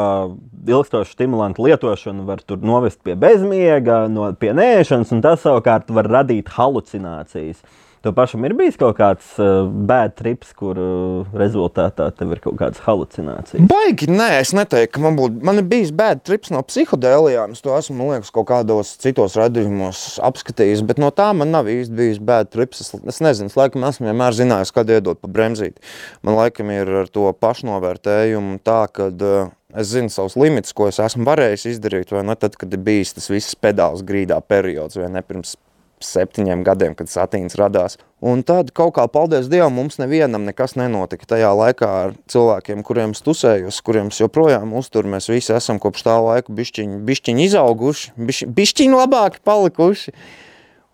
ilgstoša 0.65 1.11
stimulantu 1.13 1.67
lietošana 1.67 2.23
var 2.25 2.41
novest 2.65 3.03
pie 3.05 3.13
bezmiega, 3.19 4.07
no, 4.09 4.25
pie 4.39 4.55
nēšanas, 4.57 5.11
un 5.13 5.21
tas 5.21 5.43
savukārt 5.43 5.91
var 5.93 6.09
radīt 6.09 6.49
halucinācijas. 6.55 7.61
Uh, 7.61 7.88
Tev 7.99 8.13
pašam 8.15 8.45
ir 8.47 8.53
bijis 8.55 8.77
kaut 8.79 8.95
kāds 8.95 9.33
uh, 9.43 9.65
bad 9.67 10.13
trips, 10.15 10.53
kur 10.55 10.77
uh, 10.79 11.33
rezultātā 11.35 12.05
tev 12.15 12.31
ir 12.31 12.39
kaut 12.45 12.55
kādas 12.61 12.79
halucinācijas? 12.85 13.65
Baigi, 13.67 14.07
nē, 14.07 14.29
es 14.39 14.53
neteiktu, 14.55 14.93
ka 14.95 15.03
man 15.03 15.17
būtu. 15.17 15.41
Man 15.43 15.59
ir 15.59 15.67
bijis 15.67 15.91
bad 15.91 16.23
trips 16.23 16.53
no 16.55 16.61
psihodēlijām. 16.63 17.57
Es 17.57 17.65
to 17.65 17.75
esmu, 17.75 17.97
man 17.99 18.13
liekas, 18.13 18.31
kaut 18.31 18.47
kādos 18.53 18.93
citos 19.03 19.35
radījumos 19.39 20.05
apskatījis, 20.23 20.85
bet 20.87 21.03
no 21.03 21.11
tā 21.11 21.27
man 21.35 21.51
nav 21.51 21.67
īsti 21.67 21.99
bijis 21.99 22.23
bad 22.23 22.53
trips. 22.55 22.85
Es, 22.85 22.95
es 22.95 23.21
nezinu, 23.25 23.51
es 23.51 23.59
laikam 23.59 23.83
esmu 23.91 24.07
vienmēr 24.07 24.39
zinājis, 24.39 24.71
kad 24.79 24.95
iedot 24.95 25.19
pa 25.19 25.35
bremzīti. 25.35 25.83
Man 26.23 26.39
laikam 26.39 26.71
ir 26.71 26.95
ar 27.03 27.11
to 27.11 27.27
pašnovērtējumu 27.35 28.61
tā, 28.63 28.85
ka 28.95 29.11
uh, 29.11 29.55
es 29.75 29.91
zinu 29.91 30.07
savus 30.13 30.39
limitus, 30.39 30.71
ko 30.71 30.87
es 30.87 31.03
esmu 31.03 31.27
varējis 31.27 31.73
izdarīt, 31.75 32.15
vai 32.15 32.23
ne 32.31 32.39
tad, 32.39 32.55
kad 32.55 32.71
ir 32.71 32.79
bijis 32.79 33.17
tas 33.19 33.27
viss 33.27 33.59
pedāls 33.59 34.07
grīdā 34.07 34.39
periods, 34.39 34.95
vai 34.95 35.11
ne 35.11 35.25
pirms 35.25 35.59
septiņiem 36.03 36.63
gadiem, 36.67 36.95
kad 36.97 37.11
satīns 37.11 37.57
radās. 37.59 37.97
Un 38.19 38.41
tad 38.43 38.73
kaut 38.75 38.95
kā, 38.97 39.05
paldies 39.11 39.47
Dievam, 39.51 39.77
mums 39.79 39.99
nevienam 40.01 40.43
nekas 40.47 40.75
nenotika 40.79 41.27
tajā 41.35 41.51
laikā 41.55 41.89
ar 42.01 42.17
cilvēkiem, 42.31 42.83
kuriem 42.87 43.15
es 43.15 43.23
tusējos, 43.23 43.79
kuriem 43.85 44.11
joprojām 44.11 44.73
uzturu. 44.79 45.11
Mēs 45.15 45.29
visi 45.31 45.55
esam 45.55 45.79
kopš 45.79 46.03
tā 46.07 46.17
laika 46.23 46.55
bišķiņi, 46.55 46.99
bišķiņi 47.07 47.47
izauguši, 47.47 48.13
bišķiņi, 48.17 48.53
bišķiņi 48.59 48.99
labāki 48.99 49.43
palikuši. 49.47 50.15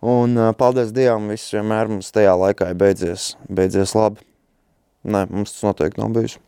Un 0.06 0.38
paldies 0.60 0.94
Dievam, 0.94 1.30
viss 1.32 1.54
vienmēr 1.56 1.90
mums 1.90 2.12
tajā 2.14 2.36
laikā 2.38 2.70
ir 2.70 2.78
beidzies, 2.78 3.34
beidzies 3.50 3.96
labi. 3.98 4.22
Nē, 5.06 5.26
mums 5.30 5.56
tas 5.56 5.66
noteikti 5.66 6.02
nav 6.02 6.14
bijis. 6.18 6.40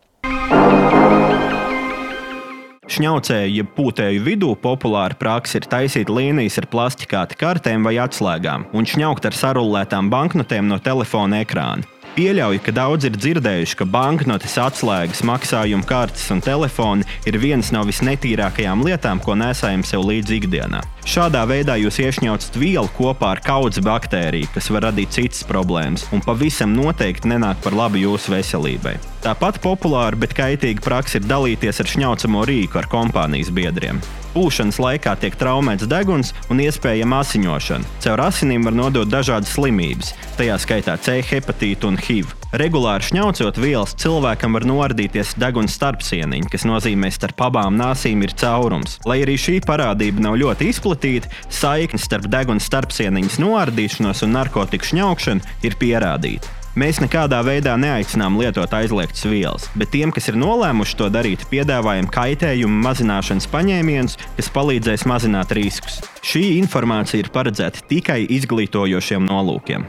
Šņaucēju, 2.88 3.52
jeb 3.52 3.68
pūtēju 3.76 4.22
vidū 4.24 4.54
populāra 4.62 5.16
praksa 5.20 5.58
ir 5.60 5.66
taisīt 5.68 6.08
līnijas 6.08 6.56
ar 6.62 6.66
plastikāta 6.72 7.36
kartēm 7.36 7.84
vai 7.84 7.98
atslēgām 8.00 8.64
un 8.72 8.88
šņaukt 8.88 9.28
ar 9.28 9.36
sarullētām 9.36 10.08
banknotēm 10.08 10.70
no 10.70 10.80
telefona 10.80 11.42
ekrāna. 11.44 11.84
Pieļauju, 12.16 12.62
ka 12.64 12.72
daudzi 12.74 13.10
ir 13.10 13.18
dzirdējuši, 13.20 13.76
ka 13.78 13.86
banknotes, 13.92 14.56
atslēgas, 14.58 15.20
maksājuma 15.28 15.84
kartes 15.86 16.24
un 16.34 16.40
telefoni 16.42 17.04
ir 17.28 17.36
viens 17.38 17.68
no 17.70 17.84
visnetīrākajām 17.86 18.82
lietām, 18.88 19.20
ko 19.22 19.36
nesājam 19.38 19.84
sev 19.86 20.02
līdzi 20.08 20.40
ikdienā. 20.40 20.80
Šādā 21.06 21.44
veidā 21.46 21.76
jūs 21.78 22.00
iešņaucat 22.02 22.58
vielu 22.58 22.88
kopā 22.96 23.36
ar 23.36 23.44
kaudzi 23.44 23.84
baktēriju, 23.84 24.48
kas 24.56 24.72
var 24.74 24.88
radīt 24.88 25.12
citas 25.14 25.44
problēmas, 25.46 26.08
un 26.10 26.24
pavisam 26.24 26.72
noteikti 26.74 27.30
nenāk 27.36 27.60
par 27.62 27.76
labu 27.76 28.00
jūsu 28.00 28.34
veselībai. 28.34 28.96
Tāpat 29.18 29.58
populāra, 29.64 30.14
bet 30.14 30.36
kaitīga 30.38 30.84
praksa 30.84 31.18
ir 31.18 31.26
dalīties 31.26 31.82
ar 31.82 31.90
šņaucamo 31.90 32.44
rīku 32.46 32.78
ar 32.78 32.86
kompānijas 32.90 33.50
biedriem. 33.50 33.98
Pūšanas 34.34 34.76
laikā 34.78 35.16
tiek 35.18 35.34
traumēts 35.34 35.88
deguns 35.90 36.30
un 36.52 36.60
iespējama 36.62 37.22
asiņošana. 37.24 37.88
Caur 38.04 38.22
asinīm 38.28 38.68
var 38.68 38.76
nodot 38.78 39.10
dažādas 39.10 39.50
slimības, 39.56 40.12
tajā 40.38 40.58
skaitā 40.62 40.94
C 41.02 41.16
hepatītu 41.26 41.90
un 41.90 41.98
HIV. 41.98 42.30
Regulāri 42.62 43.08
šņaucot 43.08 43.58
vielas, 43.60 43.96
cilvēkam 43.98 44.54
var 44.54 44.68
noardīties 44.70 45.34
deguns 45.40 45.74
starpsieniņš, 45.80 46.46
kas 46.52 46.68
nozīmē, 46.68 47.10
starp 47.12 47.42
abām 47.48 47.74
nāsīm 47.80 48.22
ir 48.24 48.36
caurums. 48.38 49.00
Lai 49.08 49.18
arī 49.24 49.34
šī 49.40 49.58
parādība 49.66 50.28
nav 50.28 50.38
ļoti 50.44 50.70
izplatīta, 50.70 51.32
saikne 51.50 52.00
starp 52.00 52.30
deguns 52.30 52.70
starpsieniņas 52.70 53.42
noardīšanos 53.42 54.22
un 54.28 54.38
narkotiku 54.38 54.92
šņaukšanu 54.92 55.58
ir 55.66 55.76
pierādīta. 55.82 56.57
Mēs 56.78 57.00
nekādā 57.02 57.40
veidā 57.42 57.72
neaicinām 57.80 58.36
lietot 58.38 58.70
aizliegtas 58.76 59.24
vielas, 59.26 59.64
bet 59.74 59.90
tiem, 59.90 60.12
kas 60.14 60.28
ir 60.30 60.36
nolēmuši 60.38 60.94
to 61.00 61.08
darīt, 61.10 61.42
piedāvājam 61.50 62.06
kaitējumu 62.14 62.84
mazināšanas 62.84 63.48
paņēmienus, 63.50 64.14
kas 64.36 64.50
palīdzēs 64.54 65.06
mazināt 65.10 65.54
riskus. 65.58 65.96
Šī 66.22 66.44
informācija 66.60 67.24
ir 67.24 67.32
paredzēta 67.34 67.82
tikai 67.90 68.20
izglītojošiem 68.36 69.26
nolūkiem. 69.26 69.88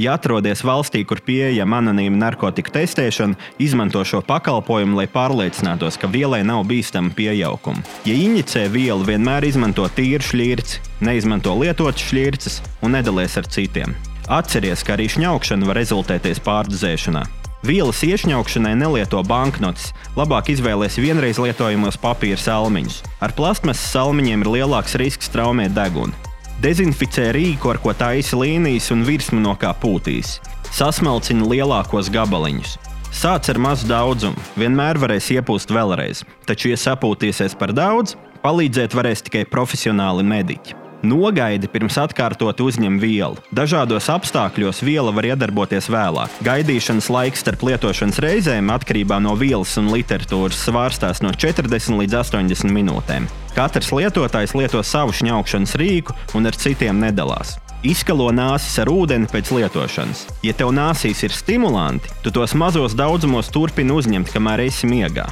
Ja 0.00 0.18
atrodies 0.18 0.60
valstī, 0.64 1.06
kur 1.08 1.22
pieejama 1.24 1.80
anonīma 1.80 2.20
narkotiku 2.26 2.74
testēšana, 2.76 3.38
izmanto 3.62 4.04
šo 4.04 4.20
pakalpojumu, 4.26 5.00
lai 5.00 5.08
pārliecinātos, 5.10 5.96
ka 6.00 6.10
vielai 6.12 6.42
nav 6.44 6.66
bīstama 6.68 7.14
pieauguma. 7.16 7.80
Ja 8.04 8.18
injicē 8.18 8.68
vielu, 8.68 9.08
vienmēr 9.08 9.48
izmanto 9.48 9.88
tīru 9.96 10.28
šķirci, 10.28 10.84
neizmanto 11.08 11.56
lietotas 11.64 12.12
šķirces 12.12 12.62
un 12.84 12.98
nedalies 12.98 13.40
ar 13.40 13.48
citiem. 13.48 13.96
Atcerieties, 14.30 14.84
ka 14.86 14.94
arī 14.94 15.08
šņaukšana 15.10 15.66
var 15.66 15.74
rezultēties 15.80 16.38
pārdozēšanā. 16.46 17.24
Vielas 17.66 17.98
iešņaukšanai 18.06 18.76
nelieto 18.78 19.18
banknotes, 19.26 19.88
labāk 20.14 20.52
izvēlēties 20.54 21.00
vienreiz 21.02 21.40
lietojamos 21.42 21.98
papīra 21.98 22.38
salmiņus. 22.38 23.00
Ar 23.20 23.34
plastmasas 23.34 23.90
salmiņiem 23.90 24.46
ir 24.46 24.52
lielāks 24.54 24.94
risks 25.02 25.32
traumēt 25.34 25.74
degunu. 25.74 26.14
Dezinficē 26.62 27.32
rīku, 27.34 27.72
ar 27.72 27.80
ko 27.82 27.90
taisa 27.90 28.38
līnijas 28.38 28.92
un 28.94 29.02
virsmu 29.08 29.42
no 29.42 29.56
kā 29.58 29.74
pūtīs. 29.82 30.38
Sasmalcina 30.78 31.50
lielākos 31.50 32.12
gabaliņus. 32.14 32.78
Sāc 33.10 33.50
ar 33.50 33.58
mazu 33.58 33.90
daudzumu, 33.90 34.38
vienmēr 34.54 35.00
varēs 35.02 35.32
iepūst 35.34 35.74
vēlreiz, 35.74 36.22
taču, 36.46 36.70
ja 36.70 36.78
sapūtīsies 36.78 37.58
par 37.58 37.74
daudz, 37.74 38.14
palīdzēt 38.46 38.94
varēs 38.94 39.26
tikai 39.26 39.42
profesionāli 39.50 40.22
mediķi. 40.22 40.79
Nogaidi 41.00 41.64
pirms 41.72 41.96
atkārtot 41.96 42.58
uzņem 42.60 42.98
vielu. 43.00 43.38
Dažādos 43.56 44.10
apstākļos 44.12 44.82
viela 44.84 45.12
var 45.16 45.30
iedarboties 45.30 45.88
vēlāk. 45.88 46.34
Gaidīšanas 46.44 47.08
laiks 47.08 47.40
starp 47.40 47.64
lietošanas 47.64 48.20
reizēm 48.20 48.68
atkarībā 48.74 49.16
no 49.24 49.32
vielas 49.40 49.72
un 49.80 49.88
literatūras 49.94 50.60
svārstās 50.66 51.22
no 51.24 51.32
40 51.32 51.96
līdz 52.02 52.18
80 52.20 52.74
minūtēm. 52.76 53.28
Katrs 53.56 53.88
lietotājs 53.96 54.52
lieto 54.58 54.82
savu 54.84 55.16
šņaukšanas 55.16 55.72
rīku 55.80 56.16
un 56.36 56.50
ar 56.50 56.58
citiem 56.60 57.00
nedalās. 57.00 57.56
Izkalo 57.80 58.28
nāsis 58.36 58.76
ar 58.82 58.90
ūdeni 58.92 59.30
pēc 59.32 59.54
lietošanas. 59.56 60.26
Ja 60.44 60.52
tev 60.52 60.74
nāsīs 60.76 61.22
ir 61.24 61.32
stimulanti, 61.32 62.12
tu 62.20 62.28
tos 62.28 62.52
mazos 62.52 62.92
daudzumos 62.92 63.48
turpini 63.48 63.96
uzņemt, 63.96 64.34
kamēr 64.34 64.66
esi 64.66 64.90
miegā. 64.90 65.24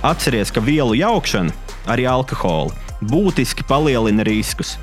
Atceries, 0.00 0.48
ka 0.48 0.64
vielu 0.64 0.96
jaukšana 0.96 1.52
arī 1.92 2.08
alkoholu, 2.08 2.72
būtiski 3.04 3.68
palielina 3.68 4.24
riskus. 4.24 4.78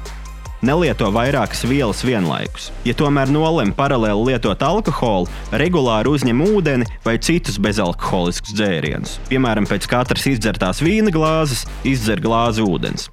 Nelieto 0.65 1.11
vairākas 1.13 1.59
vielas 1.69 1.99
vienlaikus. 2.01 2.71
Ja 2.81 2.95
tomēr 2.97 3.29
nolem 3.29 3.69
paralēli 3.77 4.31
lietot 4.31 4.63
alkoholu, 4.65 5.29
regulāri 5.53 6.09
uzņem 6.09 6.41
ūdeni 6.47 6.87
vai 7.03 7.13
citus 7.21 7.59
bezalkoholiskus 7.61 8.55
dzērienus. 8.57 9.19
Piemēram, 9.29 9.69
pēc 9.69 9.85
katras 9.91 10.25
izdzertās 10.31 10.81
vīna 10.81 11.13
glāzes 11.13 11.67
izdzer 11.85 12.23
glāzi 12.25 12.65
ūdens. 12.65 13.05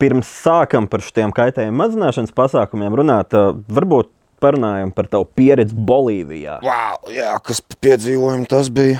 Pirms 0.00 0.32
sākam 0.40 0.88
par 0.88 1.04
šiem 1.04 1.36
kaitējumu 1.36 1.76
mazināšanas 1.82 2.32
pasākumiem 2.32 2.96
runāt, 3.02 3.36
varbūt 3.68 4.08
parunājam 4.40 4.96
par 4.96 5.12
tavu 5.12 5.28
pieredzi 5.36 5.76
Bolīvijā. 5.76 6.62
Wow, 6.64 7.10
jā, 7.12 7.34
kas 7.44 7.60
piedzīvojumi 7.84 8.48
tas 8.48 8.72
bija? 8.72 8.96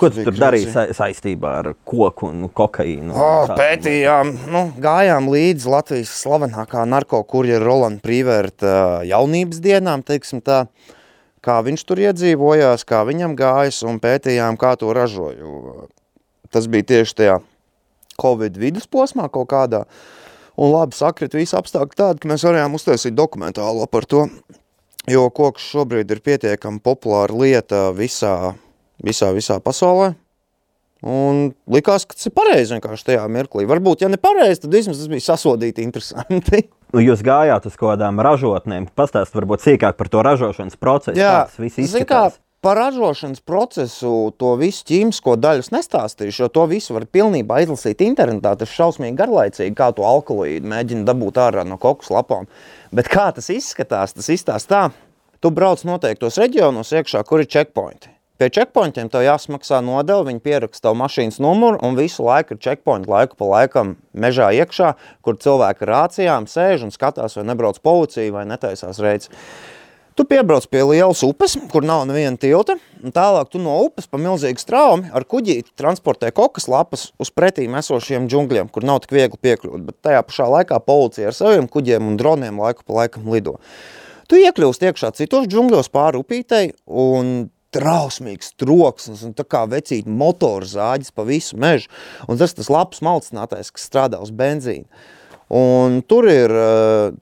Ko 0.00 0.08
tu 0.08 0.24
tur 0.24 0.36
darīji 0.36 0.70
sa 0.72 0.86
saistībā 0.96 1.50
ar 1.60 1.66
koku 1.84 2.30
un 2.30 2.46
kokaīnu? 2.56 3.12
Oh, 3.12 3.50
pētījām, 3.58 4.32
nu, 4.52 4.62
gājām 4.80 5.28
līdzi 5.32 5.68
Latvijas 5.68 6.14
slavenākā 6.22 6.86
narkokurjera 6.88 7.66
Rolanda 7.66 8.00
Prīvērta 8.04 8.72
jaunības 9.08 9.60
dienām, 9.60 10.04
teiksim 10.06 10.40
tā, 10.44 10.62
kā 11.44 11.58
viņš 11.66 11.84
tur 11.84 12.00
iedzīvojās, 12.06 12.86
kā 12.88 13.02
viņam 13.08 13.36
gājas 13.36 13.82
un 13.84 14.00
pētījām, 14.00 14.56
kā 14.60 14.72
to 14.80 14.94
ražoju. 14.96 15.90
Tas 16.50 16.66
bija 16.70 16.88
tieši 16.94 17.16
tajā 17.20 17.36
Covid 18.20 18.56
vidusposmā 18.60 19.28
kaut 19.32 19.50
kādā. 19.52 19.84
Un 20.60 20.72
labi 20.74 20.96
sakrit 20.96 21.36
visi 21.36 21.56
apstākļi 21.56 21.96
tādi, 21.96 22.22
ka 22.22 22.32
mēs 22.32 22.44
varējām 22.44 22.74
uztaisīt 22.76 23.14
dokumentālo 23.16 23.86
par 23.88 24.08
to, 24.08 24.26
jo 25.08 25.28
koks 25.32 25.70
šobrīd 25.72 26.10
ir 26.12 26.24
pietiekami 26.24 26.82
populāra 26.84 27.36
lieta 27.36 27.86
visā, 27.96 28.54
visā, 29.04 29.30
visā 29.36 29.60
pasaulē. 29.62 30.14
Un 31.00 31.54
likās, 31.72 32.04
ka 32.04 32.12
tas 32.12 32.28
ir 32.28 32.34
pareizi 32.36 32.74
vienkārši 32.76 33.06
tajā 33.06 33.22
mirklī. 33.32 33.64
Varbūt, 33.68 34.02
ja 34.04 34.10
ne 34.12 34.18
pareizi, 34.20 34.66
tad 34.66 34.76
vismaz 34.76 35.00
tas 35.00 35.08
bija 35.08 35.24
sasodīti 35.30 35.84
interesanti. 35.86 36.66
Nu, 36.92 37.00
jūs 37.00 37.22
gājāt 37.24 37.70
uz 37.70 37.78
kaut 37.78 37.94
kādām 37.94 38.20
ražotnēm. 38.20 38.90
Pastāstiet, 38.98 39.36
varbūt 39.38 39.64
sīkāk 39.64 39.96
par 39.96 40.10
to 40.12 40.24
ražošanas 40.26 40.76
procesu. 40.76 41.16
Jā, 41.16 41.46
tas 41.48 41.56
viss 41.62 41.78
zin 41.78 42.04
kā, 42.04 42.26
izskatās. 42.26 42.36
par 42.60 42.76
ražošanas 42.82 43.40
procesu 43.46 44.12
to 44.36 44.52
visu 44.60 44.84
ķīmisko 44.90 45.38
daļu 45.40 45.64
es 45.64 45.72
nestāstīšu, 45.72 46.42
jo 46.42 46.50
to 46.52 46.66
visu 46.68 46.98
var 46.98 47.08
pilnībā 47.08 47.62
izlasīt 47.64 48.04
internetā. 48.04 48.52
Tas 48.60 48.76
šausmīgi 48.76 49.16
garlaicīgi, 49.22 49.72
kā 49.78 49.92
to 49.96 50.04
alkaloīdu 50.04 50.68
mēģina 50.74 51.08
dabūt 51.08 51.40
ārā 51.40 51.64
no 51.64 51.80
kokus 51.80 52.12
lapām. 52.12 52.50
Bet 52.92 53.08
kā 53.08 53.30
tas 53.32 53.48
izskatās, 53.54 54.18
tas 54.18 54.28
izstāsta 54.34 54.74
tā. 54.74 54.86
Tu 55.40 55.48
brauc 55.48 55.80
noteiktos 55.88 56.36
reģionos 56.42 56.92
iekšā, 56.92 57.24
kur 57.24 57.40
ir 57.40 57.48
checkpointi. 57.48 58.10
Pie 58.40 58.46
checkpointiem 58.48 59.10
tev 59.12 59.20
jāsmaksā 59.20 59.82
nodeva, 59.84 60.22
viņi 60.24 60.40
pieraksta 60.40 60.86
tavu 60.86 60.96
mašīnas 61.02 61.36
numuru 61.44 61.76
un 61.84 61.98
visu 61.98 62.24
laiku 62.24 62.54
ir 62.54 62.60
checkpoint 62.64 63.04
laiku 63.04 63.36
pa 63.36 63.44
laikam 63.50 63.90
mežā 64.16 64.46
iekšā, 64.56 64.94
kur 65.20 65.36
cilvēki 65.36 65.84
ar 65.84 65.92
rācijām 65.92 66.46
sēž 66.48 66.86
un 66.86 66.94
skatās, 66.94 67.36
vai 67.36 67.44
nebrauc 67.50 67.82
policija 67.84 68.32
vai 68.32 68.46
netaisās 68.48 69.02
reids. 69.04 69.28
Tu 70.16 70.24
piebrauc 70.24 70.64
pie 70.72 70.86
lielas 70.88 71.20
upes, 71.28 71.58
kur 71.68 71.84
nav 71.84 72.06
neviena 72.08 72.40
tilta, 72.40 72.78
un 73.04 73.12
tālāk 73.12 73.52
tu 73.52 73.60
no 73.60 73.76
upes 73.84 74.08
pa 74.08 74.16
milzīgu 74.16 74.64
straumi 74.64 75.12
ar 75.12 75.28
kuģīti 75.28 75.76
transportē 75.76 76.32
kokas 76.32 76.70
lapas 76.72 77.10
uz 77.20 77.28
pretīm 77.28 77.76
esošiem 77.76 78.24
džungļiem, 78.24 78.72
kur 78.72 78.88
nav 78.88 79.04
tik 79.04 79.18
viegli 79.20 79.36
piekļūt, 79.36 79.84
bet 79.84 80.00
tajā 80.08 80.24
pašā 80.24 80.48
laikā 80.56 80.80
policija 80.88 81.28
ar 81.28 81.36
saviem 81.36 81.68
kuģiem 81.68 82.08
un 82.08 82.16
droniem 82.16 82.64
laiku 82.64 82.88
pa 82.88 83.02
laikam 83.02 83.28
lido. 83.36 83.58
Tu 84.32 84.40
iekļūst 84.40 84.88
iekšā 84.88 85.12
citos 85.20 85.44
džungļos 85.52 85.92
pāri 85.92 86.24
upītei 86.24 86.70
un 86.88 87.50
trausmīgs 87.74 88.54
troksnis 88.60 89.22
un 89.26 89.34
tā 89.36 89.46
kā 89.46 89.64
vecīt 89.70 90.08
motoru 90.08 90.66
zāģis 90.66 91.14
pa 91.14 91.26
visu 91.28 91.58
mežu. 91.60 91.90
Un 92.28 92.40
tas 92.40 92.54
tas 92.56 92.70
labs 92.72 93.02
malcinātais, 93.04 93.72
kas 93.74 93.88
strādā 93.90 94.20
uz 94.22 94.32
benzīnu. 94.34 94.86
Un 95.50 96.00
tur 96.06 96.28
ir 96.30 96.54
uh, 96.54 97.14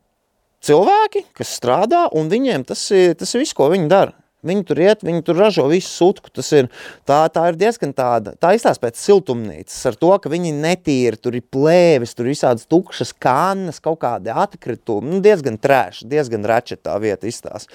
cilvēki, 0.64 1.28
kas 1.36 1.52
strādā, 1.60 2.06
un 2.16 2.28
viņiem 2.32 2.66
tas 2.68 2.82
ir, 2.92 3.14
tas 3.18 3.32
ir 3.34 3.44
viss, 3.44 3.56
ko 3.56 3.70
viņi 3.72 3.88
dara. 3.92 4.16
Viņi 4.46 4.62
tur 4.68 4.78
iet, 4.78 5.00
viņi 5.02 5.24
tur 5.26 5.38
ražo 5.40 5.64
visu 5.66 5.88
sutku. 5.90 6.30
Tas 6.30 6.52
ir, 6.54 6.68
tā, 7.08 7.24
tā 7.34 7.48
ir 7.50 7.56
diezgan 7.58 7.90
tāda, 7.96 8.36
tā 8.38 8.52
izstāsta 8.54 8.84
pēc 8.84 9.00
siltumnīcas 9.02 9.78
ar 9.90 9.98
to, 9.98 10.12
ka 10.22 10.30
viņi 10.30 10.52
netīri, 10.54 11.18
tur 11.18 11.34
ir 11.34 11.42
plēvis, 11.42 12.14
tur 12.14 12.28
ir 12.28 12.36
visādas 12.36 12.68
tukšas 12.70 13.10
kannas, 13.18 13.82
kaut 13.82 13.98
kādi 14.04 14.30
atkritumi, 14.30 15.10
nu 15.10 15.18
diezgan 15.24 15.58
trēši, 15.58 16.06
diezgan 16.12 16.46
reči 16.46 16.78
tā 16.78 16.94
vieta 17.02 17.26
izstāsta. 17.26 17.74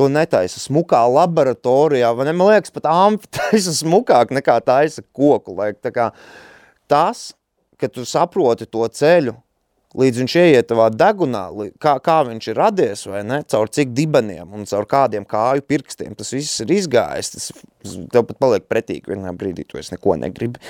To 0.00 0.08
netaisa 0.10 0.58
smukā 0.58 1.04
laboratorijā, 1.06 2.10
vai 2.16 2.26
ne, 2.26 2.34
man 2.34 2.50
liekas, 2.50 2.74
pat 2.74 2.90
amfi 2.90 3.30
taisa 3.38 3.76
smukāk 3.76 4.34
nekā 4.34 4.58
taisa 4.66 5.06
koku. 5.14 5.54
Lai, 5.54 5.70
tā 5.78 5.94
kā 5.94 6.10
tas, 6.90 7.30
ka 7.78 7.86
tu 7.86 8.02
saproti 8.08 8.66
to 8.66 8.82
ceļu, 8.90 9.36
līdz 9.98 10.22
viņš 10.22 10.34
ieiet 10.40 10.68
tavā 10.70 10.88
degunā, 10.94 11.44
kā, 11.82 11.96
kā 12.04 12.18
viņš 12.28 12.48
ir 12.48 12.58
radies, 12.58 13.04
vai 13.10 13.22
ne, 13.28 13.42
caur 13.48 13.70
cik 13.72 13.92
dibeniem 13.96 14.54
un 14.56 14.66
caur 14.68 14.88
kādiem 14.88 15.26
kāju 15.28 15.64
pirkstiem, 15.68 16.16
tas 16.18 16.32
viss 16.34 16.62
ir 16.64 16.72
izgājis, 16.78 17.32
tas 17.34 17.50
tev 18.14 18.26
pat 18.28 18.40
paliek 18.42 18.68
pretīgi 18.70 19.12
vienā 19.12 19.34
brīdī, 19.36 19.66
tu 19.68 19.80
es 19.80 19.92
neko 19.92 20.16
negribi. 20.20 20.62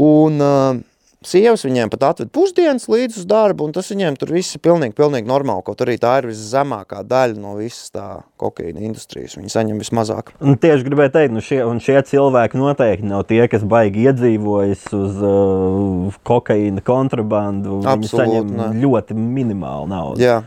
Un 0.00 0.42
uh, 0.42 0.80
sievas 1.26 1.64
viņiem 1.66 1.90
pat 1.92 2.04
atved 2.10 2.30
pusdienas 2.32 2.86
līdz 2.90 3.18
uz 3.20 3.26
darbu, 3.28 3.66
un 3.68 3.74
tas 3.76 3.90
viņiem 3.92 4.16
tur 4.20 4.32
viss 4.34 4.56
ir 4.56 4.62
pilnīgi, 4.64 4.96
pilnīgi 4.96 5.28
normāli, 5.28 5.64
kaut 5.66 5.82
arī 5.84 5.96
tā 6.00 6.14
ir 6.20 6.30
viszemākā 6.30 7.02
daļa 7.08 7.36
no 7.40 7.56
visas 7.58 7.92
tā 7.94 8.06
kokaīna 8.40 8.84
industrijas, 8.88 9.36
viņi 9.38 9.52
saņem 9.52 9.82
vismazāk. 9.82 10.32
Un 10.40 10.56
tieši 10.60 10.86
gribēju 10.86 11.14
teikt, 11.16 11.34
nu 11.36 11.44
šie, 11.44 11.60
un 11.68 11.82
šie 11.84 11.98
cilvēki 12.12 12.60
noteikti 12.60 13.10
nav 13.10 13.26
tie, 13.28 13.42
kas 13.52 13.66
baigi 13.68 14.08
iedzīvojas 14.08 14.88
uz 14.96 15.20
uh, 15.20 16.22
kokaīna 16.28 16.84
kontrabandu. 16.86 17.82
Viņi 17.82 17.92
Absolūti 17.94 18.24
saņem 18.24 18.56
ne. 18.56 18.72
ļoti 18.84 19.18
minimālu 19.20 19.92
naudu. 19.92 20.24
Jā, 20.24 20.40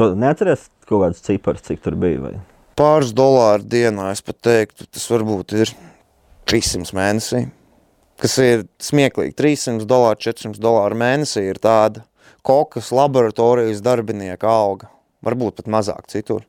Tu 0.00 0.06
neatceries 0.16 0.62
kaut 0.88 1.02
kādus 1.02 1.20
ciparus, 1.26 1.60
cik 1.66 1.82
tur 1.84 1.92
bija? 2.00 2.22
Vai? 2.22 2.38
pāris 2.80 3.12
dolāru 3.16 3.66
dienā, 3.68 4.10
es 4.14 4.22
pat 4.24 4.38
teiktu, 4.46 4.86
tas 4.88 5.04
varbūt 5.12 5.54
ir 5.58 5.72
300 6.48 6.94
mēnesī, 6.96 7.42
kas 8.20 8.36
ir 8.42 8.66
smieklīgi. 8.82 9.34
300 9.38 9.88
dolāru, 9.88 10.20
400 10.20 10.60
dolāru 10.62 10.98
mēnesī 11.00 11.46
ir 11.50 11.60
tāda 11.62 12.04
kokas 12.46 12.92
laboratorijas 12.94 13.82
darbinieka 13.84 14.48
alga. 14.48 14.90
Varbūt 15.24 15.60
pat 15.60 15.68
mazāk 15.68 16.06
citur. 16.08 16.46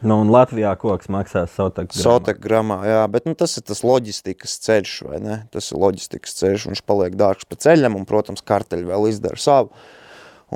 Nu, 0.00 0.16
un 0.22 0.30
Latvijā 0.32 0.72
koks 0.80 1.10
maksās 1.12 1.52
Sotek. 1.56 1.92
Sotek 1.92 2.38
gramā, 2.40 2.78
jā, 2.88 3.00
bet 3.12 3.26
nu, 3.28 3.34
tas 3.36 3.58
ir 3.60 3.64
tas 3.68 3.82
loģistikas 3.84 4.56
ceļš, 4.64 4.92
vai 5.04 5.18
ne? 5.20 5.36
Tas 5.52 5.68
ir 5.68 5.80
loģistikas 5.80 6.38
ceļš, 6.38 6.68
viņš 6.70 6.82
paliek 6.88 7.16
dārgs 7.20 7.48
pa 7.48 7.58
ceļam, 7.60 7.98
un, 7.98 8.06
protams, 8.08 8.44
karteļi 8.48 8.88
vēl 8.88 9.10
izdara 9.10 9.40
savu. 9.40 9.74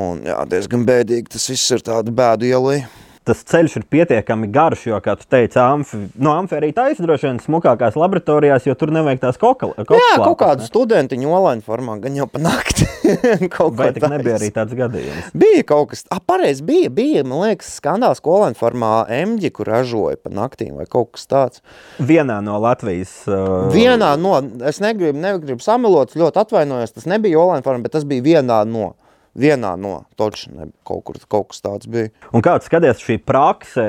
Un, 0.01 0.25
jā, 0.25 0.39
diezgan 0.49 0.87
bēdīgi 0.89 1.37
tas 1.37 1.45
viss 1.53 1.77
ir 1.77 1.85
tāda 1.85 2.13
bēdu 2.13 2.49
ielai. 2.49 2.79
Tas 3.25 3.41
ceļš 3.49 3.79
ir 3.79 3.85
pietiekami 3.89 4.51
garš, 4.53 4.83
jo, 4.91 4.99
kā 5.01 5.15
tu 5.17 5.25
teici, 5.33 5.57
amfi, 5.57 5.97
no 6.21 6.35
amfi 6.37 6.59
arī 6.59 6.69
taisa 6.77 7.01
droši 7.07 7.31
vien 7.31 7.39
smukākās 7.41 7.95
laboratorijās, 7.97 8.67
jo 8.69 8.75
tur 8.77 8.91
nevajag 8.93 9.23
tās 9.23 9.39
koka, 9.41 9.71
koka 9.79 9.97
Jā, 9.97 10.19
kaut 10.21 10.37
kādu 10.43 10.61
ne? 10.61 10.69
studentiņu 10.69 11.31
online 11.33 11.65
formā, 11.65 11.97
gan 12.03 12.19
jau 12.19 12.27
pa 12.29 12.43
nakti. 12.45 12.85
kaut 13.55 13.79
Vai 13.79 13.89
ko 13.89 13.97
tik 13.97 14.05
nebija 14.13 14.37
arī 14.37 14.51
tāds 14.53 14.77
gadījums? 14.77 15.31
Bija 15.41 15.63
kaut 15.71 15.95
kas, 15.95 16.05
ah, 16.13 16.21
pareizi, 16.21 16.67
bija, 16.69 16.91
bija, 16.93 17.23
man 17.25 17.47
liekas, 17.47 17.71
skandāls 17.81 18.21
kolēna 18.25 18.59
formā 18.59 18.93
emģi, 19.23 19.53
kur 19.57 19.73
ražoja 19.73 20.21
pa 20.21 20.33
naktīm 20.33 20.77
vai 20.77 20.85
kaut 20.85 21.15
kas 21.17 21.25
tāds. 21.31 21.65
Vienā 21.97 22.43
no 22.45 22.59
Latvijas. 22.61 23.15
Uh, 23.25 23.71
Vienā 23.73 24.13
no, 24.21 24.37
es 24.69 24.83
negribu, 24.85 25.17
negribu 25.25 25.65
samilot, 25.65 26.13
ļoti 26.21 26.45
atvainojos, 26.45 26.93
tas 26.99 27.09
nebija 27.09 27.41
online 27.41 27.65
formā, 27.65 27.87
bet 27.89 27.97
tas 27.97 28.05
bija 28.09 28.25
vienā 28.35 28.61
no, 28.69 28.93
vienā 29.39 29.75
no, 29.81 30.05
toči 30.19 30.53
ne, 30.55 30.71
kaut 30.87 31.05
kur 31.09 31.19
kaut 31.29 31.51
kas 31.53 31.65
tāds 31.65 31.91
bija. 31.91 32.13
Un 32.35 32.45
kā 32.45 32.57
tu 32.59 32.69
skaties, 32.69 33.03
šī 33.03 33.19
prakse 33.23 33.89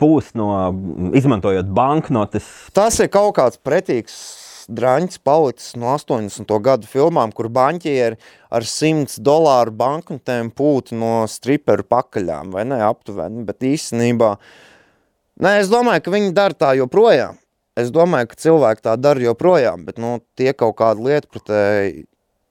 pūs 0.00 0.32
no 0.38 0.48
izmantojot 1.16 1.68
banknotes. 1.74 2.48
Tas 2.76 2.98
ir 3.00 3.12
kaut 3.12 3.36
kāds 3.38 3.60
pretīgs 3.62 4.16
draņķis 4.72 5.20
palicis 5.24 5.74
no 5.76 5.92
80. 5.92 6.48
gadu 6.64 6.88
filmām, 6.88 7.32
kur 7.36 7.50
banķieri 7.52 8.18
ar 8.54 8.66
100 8.68 9.20
dolāru 9.24 9.74
banknotēm 9.76 10.50
pūta 10.56 10.96
no 10.96 11.12
striperu 11.30 11.86
pakaļām, 11.88 12.52
vai 12.54 12.64
ne, 12.68 12.80
aptuveni, 12.86 13.44
bet 13.44 13.66
īstenībā, 13.68 14.34
nē, 15.44 15.56
es 15.60 15.72
domāju, 15.72 16.06
ka 16.06 16.14
viņi 16.14 16.34
dara 16.36 16.56
tā 16.64 16.74
joprojām. 16.80 17.40
Es 17.74 17.90
domāju, 17.90 18.30
ka 18.30 18.38
cilvēki 18.38 18.84
tā 18.86 18.92
dara 19.02 19.24
joprojām, 19.24 19.82
bet, 19.88 19.98
nu, 19.98 20.20
tie 20.38 20.52
kaut 20.54 20.76
kādi 20.78 21.08
lietpratēji, 21.08 22.04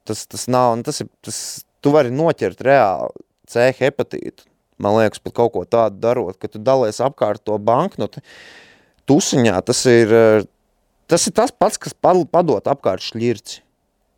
tas, 0.08 0.26
tas 0.28 0.50
nav, 0.52 0.74
un 0.78 0.84
tas 0.84 1.00
ir, 1.00 1.08
tas, 1.24 1.38
tu 1.84 1.92
vari 1.94 2.14
noķert 2.14 2.64
reāli 2.64 3.26
C 3.50 3.68
hepatītu, 3.78 4.48
man 4.82 4.98
liekas, 5.02 5.22
pat 5.24 5.36
kaut 5.38 5.54
ko 5.56 5.64
tādu 5.68 6.00
darot, 6.04 6.38
ka 6.40 6.50
tu 6.52 6.62
dalies 6.64 7.02
apkārt 7.04 7.44
to 7.46 7.58
banknoti, 7.60 8.24
tusiņā, 9.10 9.58
tas 9.68 9.84
ir, 9.92 10.14
eh, 10.14 10.46
tas 11.08 11.28
ir 11.28 11.36
tas 11.36 11.52
pats, 11.52 11.78
kas 11.78 11.94
pad- 11.94 12.30
padot 12.32 12.64
apkārt 12.64 13.04
šļirci. 13.04 13.60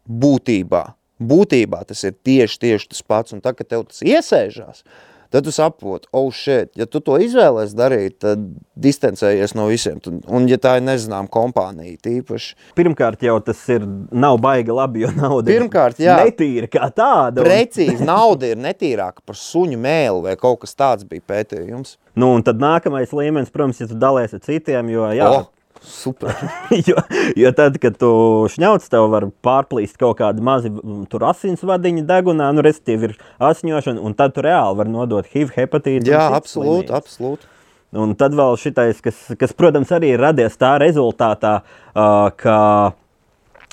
Būtībā. 0.06 0.94
Būtībā 1.20 1.86
tas 1.88 2.04
ir 2.04 2.14
tieši, 2.14 2.60
tieši 2.60 2.90
tas 2.90 3.02
pats. 3.02 3.34
Un 3.34 3.42
tā, 3.42 3.56
kad 3.56 3.68
tev 3.68 3.88
tas 3.88 4.02
iesēžās, 4.06 4.84
tad 4.84 5.15
Tad 5.36 5.44
tu 5.44 5.52
saproti, 5.52 6.08
oh, 6.16 6.30
šeit, 6.32 6.70
ja 6.80 6.86
tu 6.88 7.02
to 7.04 7.18
izvēlēsies 7.20 7.74
darīt, 7.76 8.14
tad 8.24 8.40
distancējies 8.80 9.52
no 9.60 9.66
visiem. 9.68 9.98
Un, 10.32 10.46
ja 10.48 10.56
tā 10.64 10.78
ir 10.80 10.86
nezināma 10.86 11.28
kompānija, 11.28 11.98
tīpaši. 12.08 12.54
Pirmkārt, 12.78 13.26
jau 13.28 13.36
tas 13.44 13.60
ir, 13.76 13.84
nav 14.16 14.40
baigi 14.40 14.72
labi, 14.72 15.04
jo 15.04 15.10
nauda 15.18 15.52
Pirmkārt, 15.52 16.00
jā. 16.00 16.16
ir 16.22 16.30
netīra 16.30 16.70
kā 16.72 16.88
tāda. 16.88 17.44
Un... 17.44 17.50
Precīzi, 17.50 18.00
nauda 18.08 18.54
ir 18.54 18.62
netīrāka 18.64 19.26
par 19.28 19.36
suņu 19.42 19.82
mēlu 19.84 20.24
vai 20.30 20.38
kaut 20.40 20.62
kas 20.64 20.72
tāds 20.80 21.04
bija 21.10 21.28
pētījums. 21.28 21.98
Nu, 22.16 22.32
un 22.38 22.48
tad 22.48 22.64
nākamais 22.64 23.12
līmenis, 23.12 23.52
protams, 23.52 23.84
ir 23.84 23.92
ja 23.92 24.00
dalīties 24.06 24.40
ar 24.40 24.46
citiem, 24.48 24.96
jo 24.96 25.12
jā, 25.20 25.28
oh. 25.28 25.50
Super. 25.86 26.34
jo, 26.90 26.98
jo 27.38 27.52
tad, 27.56 27.78
kad 27.82 27.98
tu 28.02 28.10
šņauc, 28.52 28.86
tev 28.92 29.08
var 29.14 29.28
pārplīst 29.46 30.00
kaut 30.02 30.20
kādi 30.22 30.44
mazi 30.46 30.72
asinsvadiņi 31.16 32.06
degunā, 32.10 32.52
nu, 32.56 32.64
respektīvi, 32.66 33.12
ir 33.12 33.18
asiņošana, 33.46 34.02
un 34.02 34.18
tad 34.18 34.36
tu 34.36 34.46
reāli 34.46 34.80
vari 34.82 34.94
nodot 34.94 35.30
HIV, 35.32 35.54
hepatītu. 35.56 36.12
Jā, 36.12 36.28
absolūti, 36.36 36.94
absolūti. 36.96 37.52
Un 37.96 38.12
tad 38.20 38.36
vēl 38.36 38.58
šitais, 38.60 39.00
kas, 39.04 39.20
kas, 39.40 39.54
protams, 39.56 39.94
arī 39.96 40.16
ir 40.16 40.24
radies 40.24 40.58
tā 40.60 40.76
rezultātā, 40.82 41.60
uh, 41.94 42.28
ka 42.36 42.58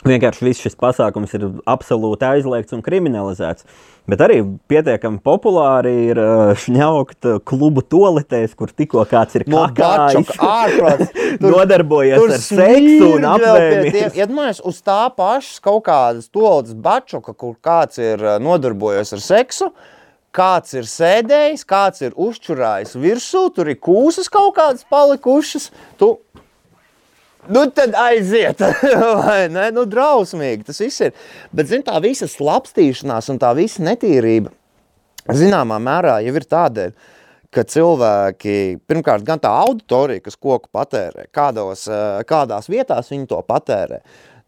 vienkārši 0.07 0.47
viss 0.47 0.63
šis 0.65 0.77
pasākums 0.79 1.33
ir 1.37 1.49
absolūti 1.69 2.27
aizliegts 2.27 2.75
un 2.77 2.83
kriminalizēts. 2.85 3.67
Bet 4.11 4.23
arī 4.25 4.41
pietiekami 4.67 5.21
populāri 5.23 5.93
ir 6.09 6.19
šņaukt 6.59 7.29
klubu 7.47 7.85
toaletēs, 7.87 8.57
kur 8.59 8.73
tikko 8.75 9.05
kāds 9.07 9.39
ir 9.39 9.47
kakājis, 9.47 10.33
nodarbojies 11.45 12.19
tur 12.19 12.35
ar 12.35 12.43
seksu 12.43 13.13
un 13.13 13.29
apvēmiem. 13.37 14.19
Iedomājies 14.19 14.63
uz 14.67 14.83
tā 14.83 15.05
pašas 15.15 15.63
kaut 15.63 15.85
kādas 15.87 16.27
toaletes 16.35 16.75
bačoka, 16.75 17.37
kur 17.39 17.55
kāds 17.63 18.03
ir 18.03 18.27
nodarbojies 18.43 19.15
ar 19.15 19.23
seksu, 19.23 19.71
kāds 20.35 20.75
ir 20.75 20.89
sēdējis, 20.89 21.63
kāds 21.69 22.03
ir 22.03 22.19
uzčurājis 22.19 22.99
virsū, 22.99 23.47
tur 23.55 23.71
ir 23.71 23.79
kūsas 23.79 24.33
kaut 24.33 24.57
kādas 24.59 24.83
palikušas, 24.91 25.71
tu 26.01 26.17
Nu, 27.49 27.65
tad 27.75 27.95
aiziet, 27.99 28.61
vai 29.25 29.49
ne? 29.51 29.71
Nu, 29.75 29.83
drausmīgi 29.91 30.69
tas 30.69 30.79
viss 30.79 31.03
ir. 31.03 31.15
Bet, 31.51 31.67
zin, 31.73 31.83
tā 31.83 31.99
visa 32.05 32.29
slapstīšanās 32.31 33.33
un 33.33 33.41
tā 33.43 33.51
visa 33.59 33.83
netīrība, 33.83 34.53
zināmā 35.27 35.81
mērā 35.83 36.21
jau 36.23 36.37
ir 36.39 36.47
tādēļ, 36.55 36.93
ka 37.53 37.65
cilvēki, 37.69 38.55
pirmkārt, 38.89 39.27
gan 39.27 39.43
tā 39.43 39.51
auditorija, 39.65 40.23
kas 40.23 40.39
koku 40.39 40.71
patērē, 40.73 41.27
kādos, 41.35 41.89
eh, 41.91 42.23
kādās 42.29 42.71
vietās 42.71 43.11
viņi 43.11 43.29
to 43.35 43.43
patērē, 43.49 44.01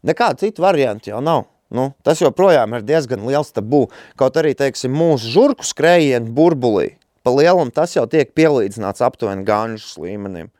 nekāda 0.07 0.45
cita 0.45 0.63
varianta 0.63 1.11
jau 1.11 1.21
nav. 1.21 1.45
Nu, 1.75 1.89
tas 2.05 2.21
joprojām 2.21 2.77
ir 2.77 2.83
diezgan 2.85 3.25
liels 3.27 3.51
tabū. 3.51 3.89
Kaut 4.15 4.37
arī, 4.39 4.53
teiksim, 4.55 4.93
mūsu 4.93 5.33
žurku 5.33 5.65
skrējienu 5.65 6.31
burbulī, 6.31 6.93
pa 7.25 7.33
lielam 7.33 7.73
tas 7.73 7.97
jau 7.97 8.05
tiek 8.07 8.31
pielīdzināts 8.37 9.03
aptuveni 9.03 9.43
ganžas 9.43 9.97
līmenim. 9.99 10.51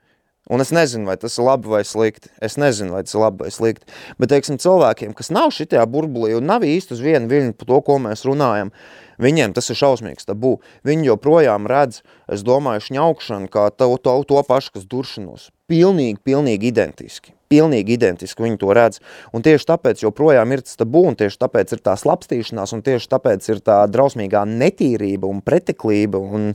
Un 0.46 0.62
es 0.62 0.70
nezinu, 0.70 1.08
vai 1.10 1.16
tas 1.18 1.40
ir 1.40 1.46
labi 1.48 1.72
vai 1.72 1.82
slikti. 1.82 2.30
Es 2.44 2.54
nezinu, 2.62 2.94
vai 2.94 3.02
tas 3.02 3.16
ir 3.16 3.24
labi 3.24 3.48
vai 3.48 3.52
slikti. 3.54 3.88
Bet, 4.22 4.30
teiksim, 4.30 4.60
cilvēkiem, 4.62 5.16
kas 5.18 5.32
nav 5.34 5.50
šitajā 5.56 5.88
burbulī 5.90 6.36
un 6.38 6.46
nav 6.46 6.62
īsti 6.68 6.94
uz 6.94 7.02
vienu 7.02 7.32
viļņu 7.32 7.56
par 7.58 7.70
to, 7.72 7.80
ko 7.88 7.96
mēs 8.04 8.22
runājam, 8.30 8.70
viņiem 9.18 9.56
tas 9.58 9.72
ir 9.74 9.80
šausmīgs 9.80 10.30
tabū. 10.30 10.60
Viņi 10.86 11.10
joprojām 11.10 11.66
redz, 11.72 12.04
es 12.30 12.46
domāju, 12.46 12.84
šņaukšanu 12.92 13.50
kā 13.50 13.72
to, 13.74 13.90
to, 13.98 14.14
to 14.30 14.44
pašu, 14.46 14.76
kas 14.76 14.86
duršanos. 14.92 15.50
Pilnīgi, 15.72 16.22
pilnīgi 16.22 16.70
identiski. 16.70 17.34
Pilnīgi 17.50 17.98
identiski 17.98 18.46
viņi 18.46 18.62
to 18.62 18.70
redz. 18.78 19.02
Un 19.34 19.42
tieši 19.46 19.66
tāpēc 19.72 20.04
joprojām 20.06 20.54
ir 20.54 20.62
tas 20.62 20.78
tabū, 20.78 21.08
un 21.10 21.18
tieši 21.18 21.42
tāpēc 21.42 21.74
ir 21.74 21.82
tā 21.90 21.98
slapstīšanās, 21.98 22.76
un 22.78 22.86
tieši 22.86 23.10
tāpēc 23.18 23.50
ir 23.50 23.66
tā 23.66 23.82
drausmīgā 23.90 24.46
netīrība 24.46 25.26
un 25.26 25.42
preteklība. 25.42 26.22
Un, 26.22 26.52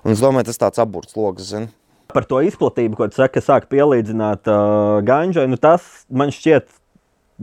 un 0.00 0.16
es 0.16 0.24
domāju, 0.24 0.48
tas 0.48 0.64
tāds 0.64 0.80
aburts 0.80 1.16
logs, 1.18 1.52
zinu. 1.52 1.68
Par 2.08 2.24
to 2.24 2.40
izplatību, 2.40 2.96
ko 2.96 3.08
tu 3.10 3.18
saki, 3.20 3.42
sāk 3.44 3.66
pielīdzināt 3.68 4.48
uh, 4.48 5.00
ganžai, 5.04 5.44
nu 5.50 5.58
tas 5.60 5.84
man 6.08 6.32
šķiet, 6.32 6.70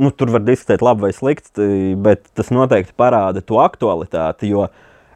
nu 0.01 0.09
tur 0.09 0.31
var 0.33 0.41
diskutēt 0.41 0.81
labi 0.81 1.05
vai 1.05 1.11
slikti, 1.13 1.93
bet 2.01 2.25
tas 2.33 2.49
noteikti 2.53 2.95
parāda 2.97 3.43
to 3.45 3.59
aktualitāti, 3.61 4.49
jo 4.49 4.65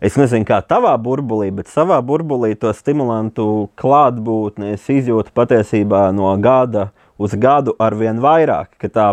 es 0.06 0.20
nezinu, 0.22 0.46
kā 0.48 0.62
tavā 0.62 0.94
burbulī, 1.02 1.50
bet 1.56 1.72
savā 1.72 1.98
burbulī 2.06 2.54
to 2.62 2.72
stimulantu 2.78 3.48
klātbūtni 3.80 4.76
es 4.76 4.86
izjūtu 4.86 5.34
patiesībā 5.36 6.06
no 6.14 6.30
gada 6.38 6.92
uz 7.18 7.34
gadu 7.34 7.74
arvien 7.82 8.22
vairāk, 8.22 8.78
ka 8.78 8.94
tā 8.94 9.10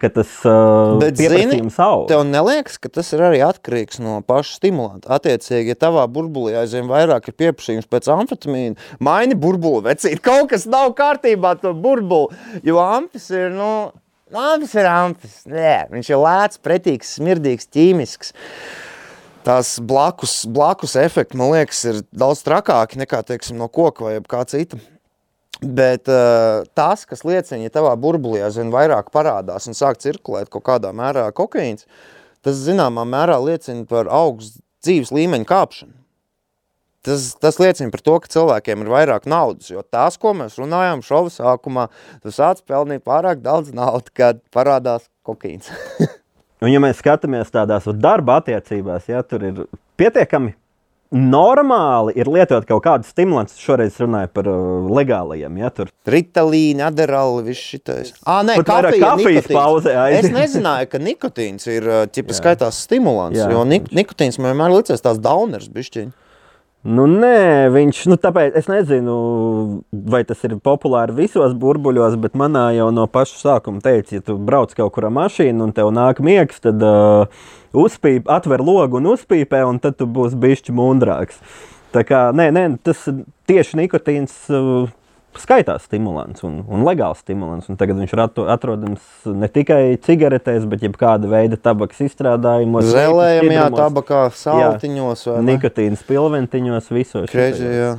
ka 0.00 0.10
tas 0.12 0.30
uh, 0.48 1.00
pieprasījums 1.00 1.76
aug. 1.82 2.06
Tev 2.10 2.22
neliekas, 2.28 2.78
ka 2.82 2.90
tas 2.92 3.10
ir 3.16 3.24
arī 3.26 3.40
atkarīgs 3.46 4.00
no 4.02 4.18
paša 4.26 4.58
stimulanta. 4.58 5.10
Attiecīgi, 5.16 5.74
ja 5.74 5.80
tavā 5.86 6.04
burbulī 6.10 6.54
aizvien 6.60 6.88
vairāk 6.90 7.30
ir 7.30 7.36
pieprasījums 7.40 7.90
pēc 7.90 8.08
amfetamīna, 8.14 8.78
maini 9.04 9.36
burbuli 9.38 9.84
vecīt. 9.88 10.22
Kaut 10.24 10.50
kas 10.52 10.68
nav 10.70 10.94
kārtībā 10.98 11.56
to 11.62 11.74
burbuli, 11.76 12.34
jo 12.66 12.80
ampis 12.82 13.28
ir, 13.34 13.52
nu, 13.54 13.70
ampis 14.34 14.74
ir 14.78 14.88
ampis. 14.90 15.42
Nē, 15.50 15.76
viņš 15.92 16.10
ir 16.14 16.24
lēts, 16.24 16.62
pretīgs, 16.64 17.14
smirdīgs, 17.18 17.70
ķīmisks. 17.74 18.34
Tās 19.44 19.76
blakus, 19.84 20.38
blakus 20.48 20.94
efekti, 20.96 21.36
man 21.36 21.52
liekas, 21.52 21.82
ir 21.90 22.00
daudz 22.16 22.40
trakāki 22.46 22.96
nekā, 23.02 23.20
teiksim, 23.28 23.58
no 23.60 23.68
koka 23.68 24.06
vai 24.06 24.18
kā 24.24 24.40
cita. 24.48 24.80
Bet 25.62 26.08
uh, 26.10 26.64
tas, 26.74 27.04
kas 27.06 27.22
liecina, 27.24 27.62
ja 27.62 27.72
tavā 27.72 27.94
burbulī 28.00 28.42
aizvien 28.42 28.72
vairāk 28.74 29.12
parādās 29.14 29.68
un 29.70 29.76
sāk 29.78 30.00
cirkulēt 30.02 30.50
kaut 30.52 30.64
kādā 30.66 30.90
mērā 30.96 31.28
kokaīns, 31.36 31.86
tas 32.44 32.58
zināmā 32.64 33.06
mērā 33.08 33.38
liecina 33.40 33.86
par 33.88 34.10
augstu 34.10 34.60
dzīves 34.84 35.14
līmeņa 35.14 35.48
kāpšanu. 35.48 35.94
Tas, 37.04 37.34
tas 37.36 37.58
liecina 37.60 37.92
par 37.92 38.00
to, 38.00 38.16
ka 38.24 38.30
cilvēkiem 38.32 38.80
ir 38.80 38.88
vairāk 38.88 39.26
naudas, 39.28 39.68
jo 39.68 39.82
tās, 39.84 40.16
ko 40.20 40.32
mēs 40.36 40.56
runājām 40.56 41.02
šova 41.04 41.32
sākumā, 41.32 41.86
tu 42.24 42.32
sāc 42.32 42.62
pelnīt 42.64 43.04
pārāk 43.04 43.42
daudz 43.44 43.74
naudu, 43.76 44.08
kad 44.16 44.40
parādās 44.54 45.04
kokaīns. 45.28 45.68
un 46.64 46.70
ja 46.74 46.80
mēs 46.80 47.02
skatāmies 47.04 47.52
tādās 47.52 47.90
darba 48.00 48.40
attiecībās, 48.40 49.10
ja 49.12 49.20
tur 49.20 49.44
ir 49.44 49.66
pietiekami 50.00 50.56
normāli 51.14 52.14
ir 52.18 52.28
lietot 52.30 52.66
kaut 52.68 52.82
kādus 52.84 53.12
stimulantus. 53.14 53.60
Šoreiz 53.62 53.96
runāju 54.02 54.30
par 54.34 54.48
uh, 54.50 54.88
legālajiem. 54.98 55.60
Ja, 55.62 55.70
tur. 55.74 55.92
Ritalīna, 56.10 56.90
aderāli, 56.90 57.46
viss 57.50 57.70
šitais. 57.74 58.12
Ā, 58.26 58.40
nē, 58.46 58.58
kafija, 58.66 59.14
kafijas 59.14 59.48
pauzē. 59.50 59.94
Es 60.18 60.28
nezināju, 60.34 60.90
ka 60.92 61.00
nikotīns 61.02 61.70
ir, 61.70 61.88
ķipa, 62.14 62.36
skaitās 62.36 62.82
stimulants, 62.88 63.38
jā. 63.38 63.48
jo 63.54 63.62
nik 63.68 63.88
nikotīns 63.94 64.40
man 64.40 64.52
vienmēr 64.52 64.78
licies 64.80 65.04
tās 65.04 65.22
dauners 65.22 65.70
bišķiņi. 65.72 66.12
Nu, 66.84 67.06
nē, 67.08 67.70
viņš, 67.72 68.02
nu, 68.12 68.16
tāpēc 68.20 68.58
es 68.60 68.66
nezinu, 68.68 69.12
vai 70.12 70.20
tas 70.28 70.42
ir 70.44 70.58
populāri 70.60 71.14
visos 71.16 71.54
burbuļos, 71.56 72.18
bet 72.20 72.34
manā 72.36 72.66
jau 72.76 72.90
no 72.92 73.06
paša 73.08 73.38
sākuma 73.40 73.80
teica, 73.80 74.18
ja 74.18 74.24
tu 74.26 74.36
brauc 74.36 74.74
kaut 74.76 74.92
kur 74.92 75.06
ar 75.08 75.14
mašīnu 75.16 75.64
un 75.64 75.72
tev 75.72 75.88
nāk 75.96 76.20
miegs, 76.20 76.60
tad 76.60 76.84
uh, 76.84 77.24
uzpīp, 77.72 78.28
atver 78.28 78.60
logu 78.60 79.00
un 79.00 79.08
uzpīpē, 79.14 79.62
un 79.64 79.80
tad 79.80 79.96
tu 79.96 80.04
būsi 80.04 80.36
bišķi 80.42 80.76
mundrāks. 80.76 81.40
Tā 81.96 82.04
kā, 82.04 82.26
nē, 82.36 82.50
nē, 82.52 82.66
tas 82.84 83.00
tieši 83.48 83.80
nikotīns 83.80 84.36
uh, 84.52 84.84
skaitās 85.42 85.84
stimulants 85.88 86.44
un, 86.46 86.60
un 86.70 86.84
legāls 86.86 87.20
stimulants. 87.24 87.68
Un 87.70 87.78
tagad 87.80 87.98
viņš 88.00 88.14
ir 88.14 88.22
atrodams 88.24 89.06
ne 89.30 89.48
tikai 89.52 89.96
cigaretēs, 90.04 90.66
bet 90.70 90.84
jebkāda 90.86 91.30
veida 91.30 91.58
tabakas 91.60 92.02
izstrādājumos. 92.06 92.90
Zelējumā, 92.92 93.68
tabakā, 93.74 94.26
saltiņos. 94.38 95.24
Jā, 95.30 95.38
nikotīnas 95.46 96.04
pilventiņos, 96.08 96.92
visos. 96.94 97.30
Kreži. 97.32 97.94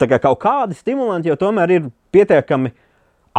Tā 0.00 0.08
kā 0.10 0.20
kaut 0.22 0.40
kādi 0.42 0.76
stimulanti 0.76 1.30
jau 1.30 1.38
tomēr 1.40 1.74
ir 1.78 1.90
pietiekami 2.12 2.74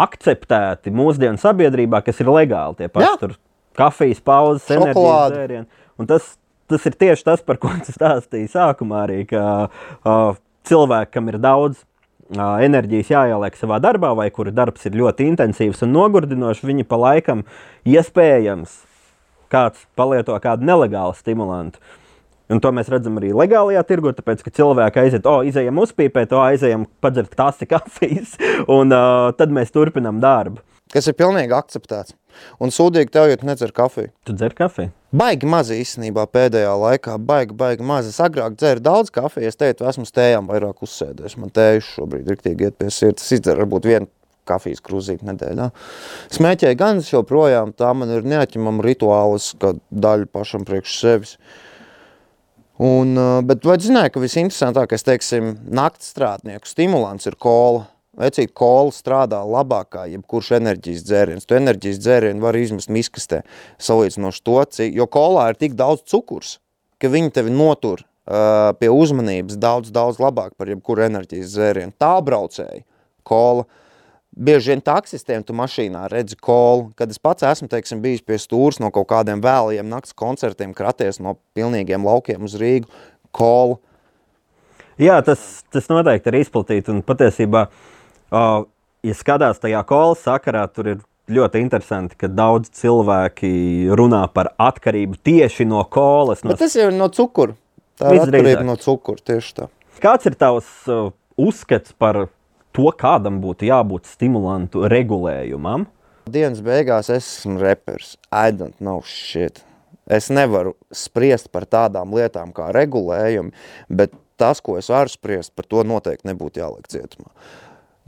akceptēti 0.02 0.94
mūsdienu 0.96 1.39
sabiedrībā, 1.41 2.02
kas 2.06 2.22
ir 2.24 2.32
legāli. 2.32 2.80
Tie 2.80 2.89
paši 2.91 3.36
kafijas 3.78 4.22
pauzes, 4.24 4.67
enerģijas 4.72 5.36
dzērieni. 5.36 5.67
Un 6.00 6.10
tas, 6.10 6.34
tas 6.72 6.88
ir 6.88 6.98
tieši 7.04 7.28
tas, 7.28 7.44
par 7.46 7.60
ko 7.62 7.72
es 7.76 7.91
stāstīju 7.94 8.52
sākumā 8.52 9.06
arī, 9.06 9.22
ka 9.30 9.44
uh, 9.67 10.39
cilvēkam 10.67 11.32
ir 11.32 11.39
daudz 11.44 11.84
enerģijas 12.32 13.12
jāieliek 13.12 13.58
savā 13.60 13.82
darbā, 13.84 14.13
vai 14.15 14.30
kura 14.32 14.54
darbs 14.56 14.86
ir 14.88 14.96
ļoti 15.00 15.28
intensīvs 15.32 15.84
un 15.86 15.91
nogurdinošs, 15.96 16.63
viņi 16.67 16.88
pa 16.88 17.00
laikam 17.02 17.44
iespējams 17.88 18.78
kāds 19.52 19.84
palieto 20.00 20.38
kādu 20.39 20.67
nelegālu 20.67 21.15
stimulantu. 21.17 21.82
Un 22.52 22.60
to 22.60 22.72
mēs 22.76 22.89
redzam 22.91 23.15
arī 23.20 23.30
legālajā 23.36 23.84
tirgu, 23.88 24.12
tāpēc, 24.15 24.41
ka 24.44 24.52
cilvēki 24.52 25.00
aiziet, 25.06 25.28
o, 25.28 25.39
izējām 25.48 25.78
uzpīpēt, 25.86 26.34
o, 26.36 26.41
aizējām 26.44 26.84
padzert 27.04 27.32
tasi 27.39 27.67
kafijas, 27.70 28.36
un 28.80 28.91
uh, 28.91 29.32
tad 29.38 29.54
mēs 29.56 29.72
turpinām 29.72 30.20
darbu. 30.24 30.60
Kas 30.92 31.08
ir 31.08 31.16
pilnīgi 31.20 31.56
akceptēts. 31.56 32.16
Un 32.64 32.72
sūdīgi 32.72 33.12
tev, 33.12 33.30
ja 33.32 33.40
tu 33.40 33.48
nedzer 33.48 33.72
kafiju. 33.76 34.12
Tu 34.28 34.36
dzer 34.36 34.56
kafiju? 34.56 34.92
Baigi 35.16 35.48
maz 35.50 35.72
īstenībā 35.76 36.24
pēdējā 36.32 36.72
laikā, 36.80 37.18
baigi, 37.28 37.56
baigi 37.58 37.84
maz. 37.84 38.08
Es 38.08 38.20
agrāk 38.24 38.56
dzeru 38.60 38.84
daudz 38.84 39.12
kafijas, 39.12 39.60
teicu, 39.60 39.88
esmu 39.90 40.08
stējām 40.08 40.48
vairāk 40.52 40.84
uzsēdēs. 40.86 41.36
Man 41.40 41.52
tējuši 41.56 41.96
šobrīd 41.98 42.32
riktīgi 42.32 42.70
iet 42.70 42.80
pie 42.80 42.88
sirds. 42.92 43.26
Es 43.26 43.36
izdzeru 43.38 43.66
varbūt 43.66 43.90
vienu 43.92 44.12
kafijas 44.48 44.84
krūzīti 44.84 45.28
nedēļā. 45.28 45.68
Smēķēju 46.38 46.80
gan 46.80 47.02
es 47.04 47.12
joprojām, 47.12 47.76
tā 47.78 47.92
man 47.98 48.12
ir 48.16 48.28
neatņemama 48.28 48.86
rituālis, 48.88 49.52
kā 49.62 49.76
daļa 49.92 50.32
pašam 50.34 50.66
priekš 50.68 50.98
sevis. 50.98 51.36
Un, 52.82 53.14
uh, 53.14 53.44
bet 53.46 53.68
vai 53.68 53.78
zināja, 53.84 54.10
ka 54.16 54.24
visinteresantākais, 54.24 55.06
teiksim, 55.06 55.54
naktas 55.70 56.16
strādnieku 56.16 56.70
stimulants 56.70 57.30
ir 57.30 57.38
kola? 57.38 57.91
Vecīt 58.19 58.52
kola 58.52 58.91
strādā 58.91 59.39
labāk 59.47 59.93
kā 59.95 60.02
jebkurš 60.12 60.50
enerģijas 60.58 61.04
dzēriens. 61.08 61.45
Tu 61.47 61.56
enerģijas 61.56 62.00
dzērienu 62.04 62.43
var 62.43 62.58
izmest 62.60 62.89
miskastē, 62.91 63.39
salīdzinoši 63.80 64.41
to, 64.43 64.56
cik, 64.76 64.95
jo 65.00 65.06
kolā 65.08 65.45
ir 65.52 65.60
tik 65.60 65.78
daudz 65.80 66.04
cukurs, 66.12 66.58
ka 67.00 67.08
viņi 67.12 67.32
tevi 67.38 67.54
notur 67.56 68.02
uh, 68.04 68.74
pie 68.76 68.89
uzmanības 68.91 69.56
daudz, 69.56 69.93
daudz 69.95 70.19
labāk 70.19 70.58
par 70.60 70.67
jebkuru 70.67 71.06
enerģijas 71.06 71.54
dzērienu. 71.54 71.95
Tā 71.95 72.17
braucēji, 72.26 72.84
kola, 73.28 73.67
Bieži 74.32 74.71
vien 74.71 74.80
taksistiem 74.80 75.41
tu 75.43 75.52
mašīnā 75.52 76.06
redzi 76.08 76.38
kolu, 76.39 76.86
kad 76.95 77.12
es 77.12 77.19
pats 77.19 77.43
esmu, 77.43 77.67
teiksim, 77.67 78.00
bijis 78.00 78.21
pie 78.24 78.38
stūras 78.39 78.78
no 78.80 78.88
kaut 78.95 79.10
kādiem 79.10 79.41
vēlajiem 79.43 79.89
nakts 79.91 80.15
koncertiem, 80.15 80.71
kraties 80.71 81.19
no 81.19 81.34
pilnīgiem 81.52 82.08
laukiem 82.08 82.47
uz 82.47 82.56
Rīgu, 82.56 82.88
kolu. 83.36 83.76
Jā, 85.04 85.17
tas, 85.28 85.65
tas 85.76 85.91
noteikti 85.91 86.32
ir 86.32 86.39
izplatīts 86.45 86.93
un 86.93 87.04
patiesībā, 87.04 87.65
uh, 87.67 88.01
ja 88.32 89.15
skatās 89.17 89.62
tajā 89.62 89.82
kola 89.88 90.17
sakarā, 90.20 90.65
tur 90.72 90.94
ir 90.94 91.00
ļoti 91.32 91.62
interesanti, 91.63 92.17
ka 92.20 92.30
daudz 92.32 92.72
cilvēki 92.82 93.52
runā 93.98 94.24
par 94.34 94.52
atkarību 94.62 95.20
tieši 95.24 95.67
no 95.70 95.84
kolas. 95.91 96.44
No... 96.44 96.54
Bet 96.54 96.63
tas 96.65 96.76
jau 96.78 96.89
ir 96.89 96.98
no 96.98 97.08
cukura. 97.13 97.56
Tā 98.02 98.13
ir 98.15 98.24
atkarība 98.26 98.65
no 98.67 98.78
cukura, 98.82 99.22
tieši 99.32 99.58
tā. 99.62 99.72
Kāds 100.02 100.26
ir 100.26 100.36
tavs 100.39 100.70
uh, 100.89 101.12
uzskats 101.38 101.94
par 101.94 102.26
to, 102.74 102.88
kādam 102.98 103.41
būtu 103.44 103.67
jābūt 103.70 104.10
stimulantu 104.10 104.88
regulējumam. 104.89 105.86
Dienas 106.32 106.62
beigās 106.65 107.12
es 107.12 107.28
esmu 107.28 107.60
reperis. 107.62 108.15
I 108.32 108.54
don't 108.56 108.80
know 108.82 109.04
shit. 109.06 109.62
Es 110.12 110.32
nevaru 110.34 110.74
spriest 110.96 111.52
par 111.54 111.67
tādām 111.70 112.15
lietām 112.17 112.52
kā 112.56 112.72
regulējumi, 112.76 113.54
bet 113.88 114.15
tas, 114.41 114.62
ko 114.63 114.80
es 114.80 114.89
varu 114.89 115.12
spriest, 115.12 115.54
par 115.56 115.67
to 115.70 115.84
noteikti 115.88 116.28
nebūtu 116.32 116.63
jāliek 116.63 116.89
cietumā. 116.89 117.30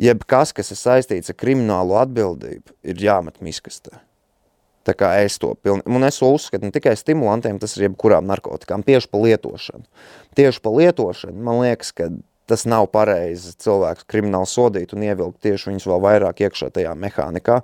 Jebkas, 0.01 0.53
kas 0.57 0.73
ir 0.73 0.79
saistīts 0.79 1.29
ar 1.29 1.37
kriminālu 1.37 1.99
atbildību, 2.01 2.73
ir 2.81 3.01
jāmet 3.03 3.37
miskastē. 3.45 3.99
Tā 4.83 4.95
kā 4.99 5.13
es 5.23 5.37
to 5.39 5.53
pilnīgi, 5.63 5.87
un 5.95 6.03
es 6.03 6.17
to 6.19 6.27
uzskatu 6.33 6.67
ne 6.67 6.73
tikai 6.75 6.95
stimulantiem, 6.99 7.59
tas 7.61 7.77
ir 7.77 7.85
jebkurām 7.85 8.25
narkotikām, 8.27 8.83
tieši 8.83 9.07
pa 9.11 9.21
lietošanu. 9.21 9.85
Tieši 10.35 10.63
pa 10.65 10.73
lietošanu, 10.75 11.37
man 11.45 11.61
liekas, 11.61 11.93
ka 11.95 12.09
tas 12.49 12.65
nav 12.67 12.89
pareizi 12.91 13.53
cilvēks 13.63 14.07
krimināli 14.09 14.49
sodīt 14.49 14.91
un 14.95 15.05
ievilkt 15.07 15.39
tieši 15.45 15.69
viņus 15.69 15.87
vēl 15.87 16.03
vairāk 16.03 16.43
iekšā 16.43 16.73
tajā 16.75 16.91
mehānikā. 16.99 17.61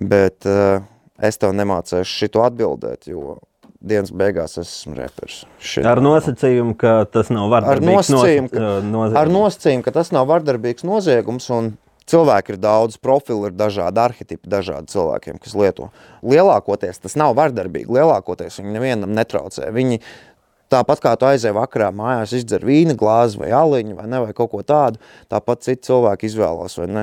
Bet 0.00 0.48
uh, 0.48 0.86
es 1.20 1.36
tev 1.42 1.52
nemācēšu 1.58 2.22
šito 2.22 2.46
atbildēt, 2.46 3.10
jo 3.12 3.36
dienas 3.82 4.12
beigās 4.14 4.56
es 4.56 4.68
esmu 4.68 4.96
reperis. 4.98 5.42
Ar 5.88 6.00
nosacījumu, 6.04 6.74
ka 6.78 7.02
tas 7.10 7.32
nav 7.34 7.50
vardarbīgs 7.52 8.10
ar 8.10 8.16
nosacījumu, 8.16 8.52
ka, 8.52 8.72
noziegums. 8.86 9.20
Ar 9.20 9.32
nosacījumu, 9.36 9.86
ka 9.86 9.94
tas 9.98 10.12
nav 10.14 10.28
vardarbīgs 10.30 10.86
noziegums 10.86 11.48
un 11.54 11.72
cilvēki 12.12 12.54
ir 12.54 12.60
daudz, 12.62 12.98
profili 13.02 13.50
ir 13.50 13.56
dažādi, 13.56 14.02
arhetipi 14.02 14.50
dažādi 14.50 14.92
cilvēkiem, 14.94 15.38
kas 15.42 15.56
lieto. 15.58 15.90
Lielākoties 16.26 17.02
tas 17.02 17.16
nav 17.18 17.36
vardarbīgi, 17.38 17.90
lielākoties 17.98 18.60
viņi 18.60 18.76
nevienam 18.76 19.16
netraucē. 19.16 19.70
Viņi 19.74 20.02
Tāpat 20.72 21.02
kā 21.04 21.10
tu 21.20 21.26
aizēji 21.28 21.52
vakarā 21.52 21.90
mājās, 21.92 22.32
izdzer 22.38 22.62
vīna 22.64 22.94
glāzi 22.96 23.36
vai 23.42 23.50
aliņu 23.52 23.96
vai, 23.98 24.06
ne, 24.08 24.22
vai 24.24 24.32
kaut 24.36 24.54
ko 24.54 24.62
tādu, 24.64 25.02
tāpat 25.28 25.66
citi 25.66 25.90
cilvēki 25.90 26.30
izvēlās 26.30 26.78
vai 26.80 26.86
ne, 26.88 27.02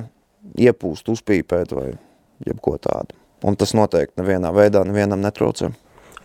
iepūst, 0.58 1.12
uzpīpēt 1.14 1.76
vai 1.78 1.92
jebko 2.48 2.80
tādu. 2.82 3.14
Un 3.46 3.56
tas 3.60 3.76
noteikti 3.78 4.18
nevienā 4.20 4.50
veidā 4.56 4.82
nevienam 4.88 5.22
netraucē. 5.22 5.70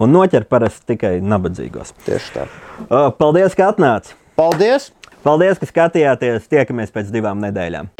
Un 0.03 0.15
noķer 0.15 0.49
parasti 0.51 0.95
tikai 0.95 1.17
nabadzīgos. 1.23 1.95
Tieši 2.07 2.35
tā. 2.35 2.47
Paldies, 3.21 3.55
ka 3.59 3.71
atnāci! 3.71 4.17
Paldies! 4.39 4.91
Paldies, 5.25 5.61
ka 5.63 5.71
skatījāties! 5.71 6.51
Tiekamies 6.51 6.95
pēc 6.95 7.15
divām 7.15 7.45
nedēļām! 7.47 7.95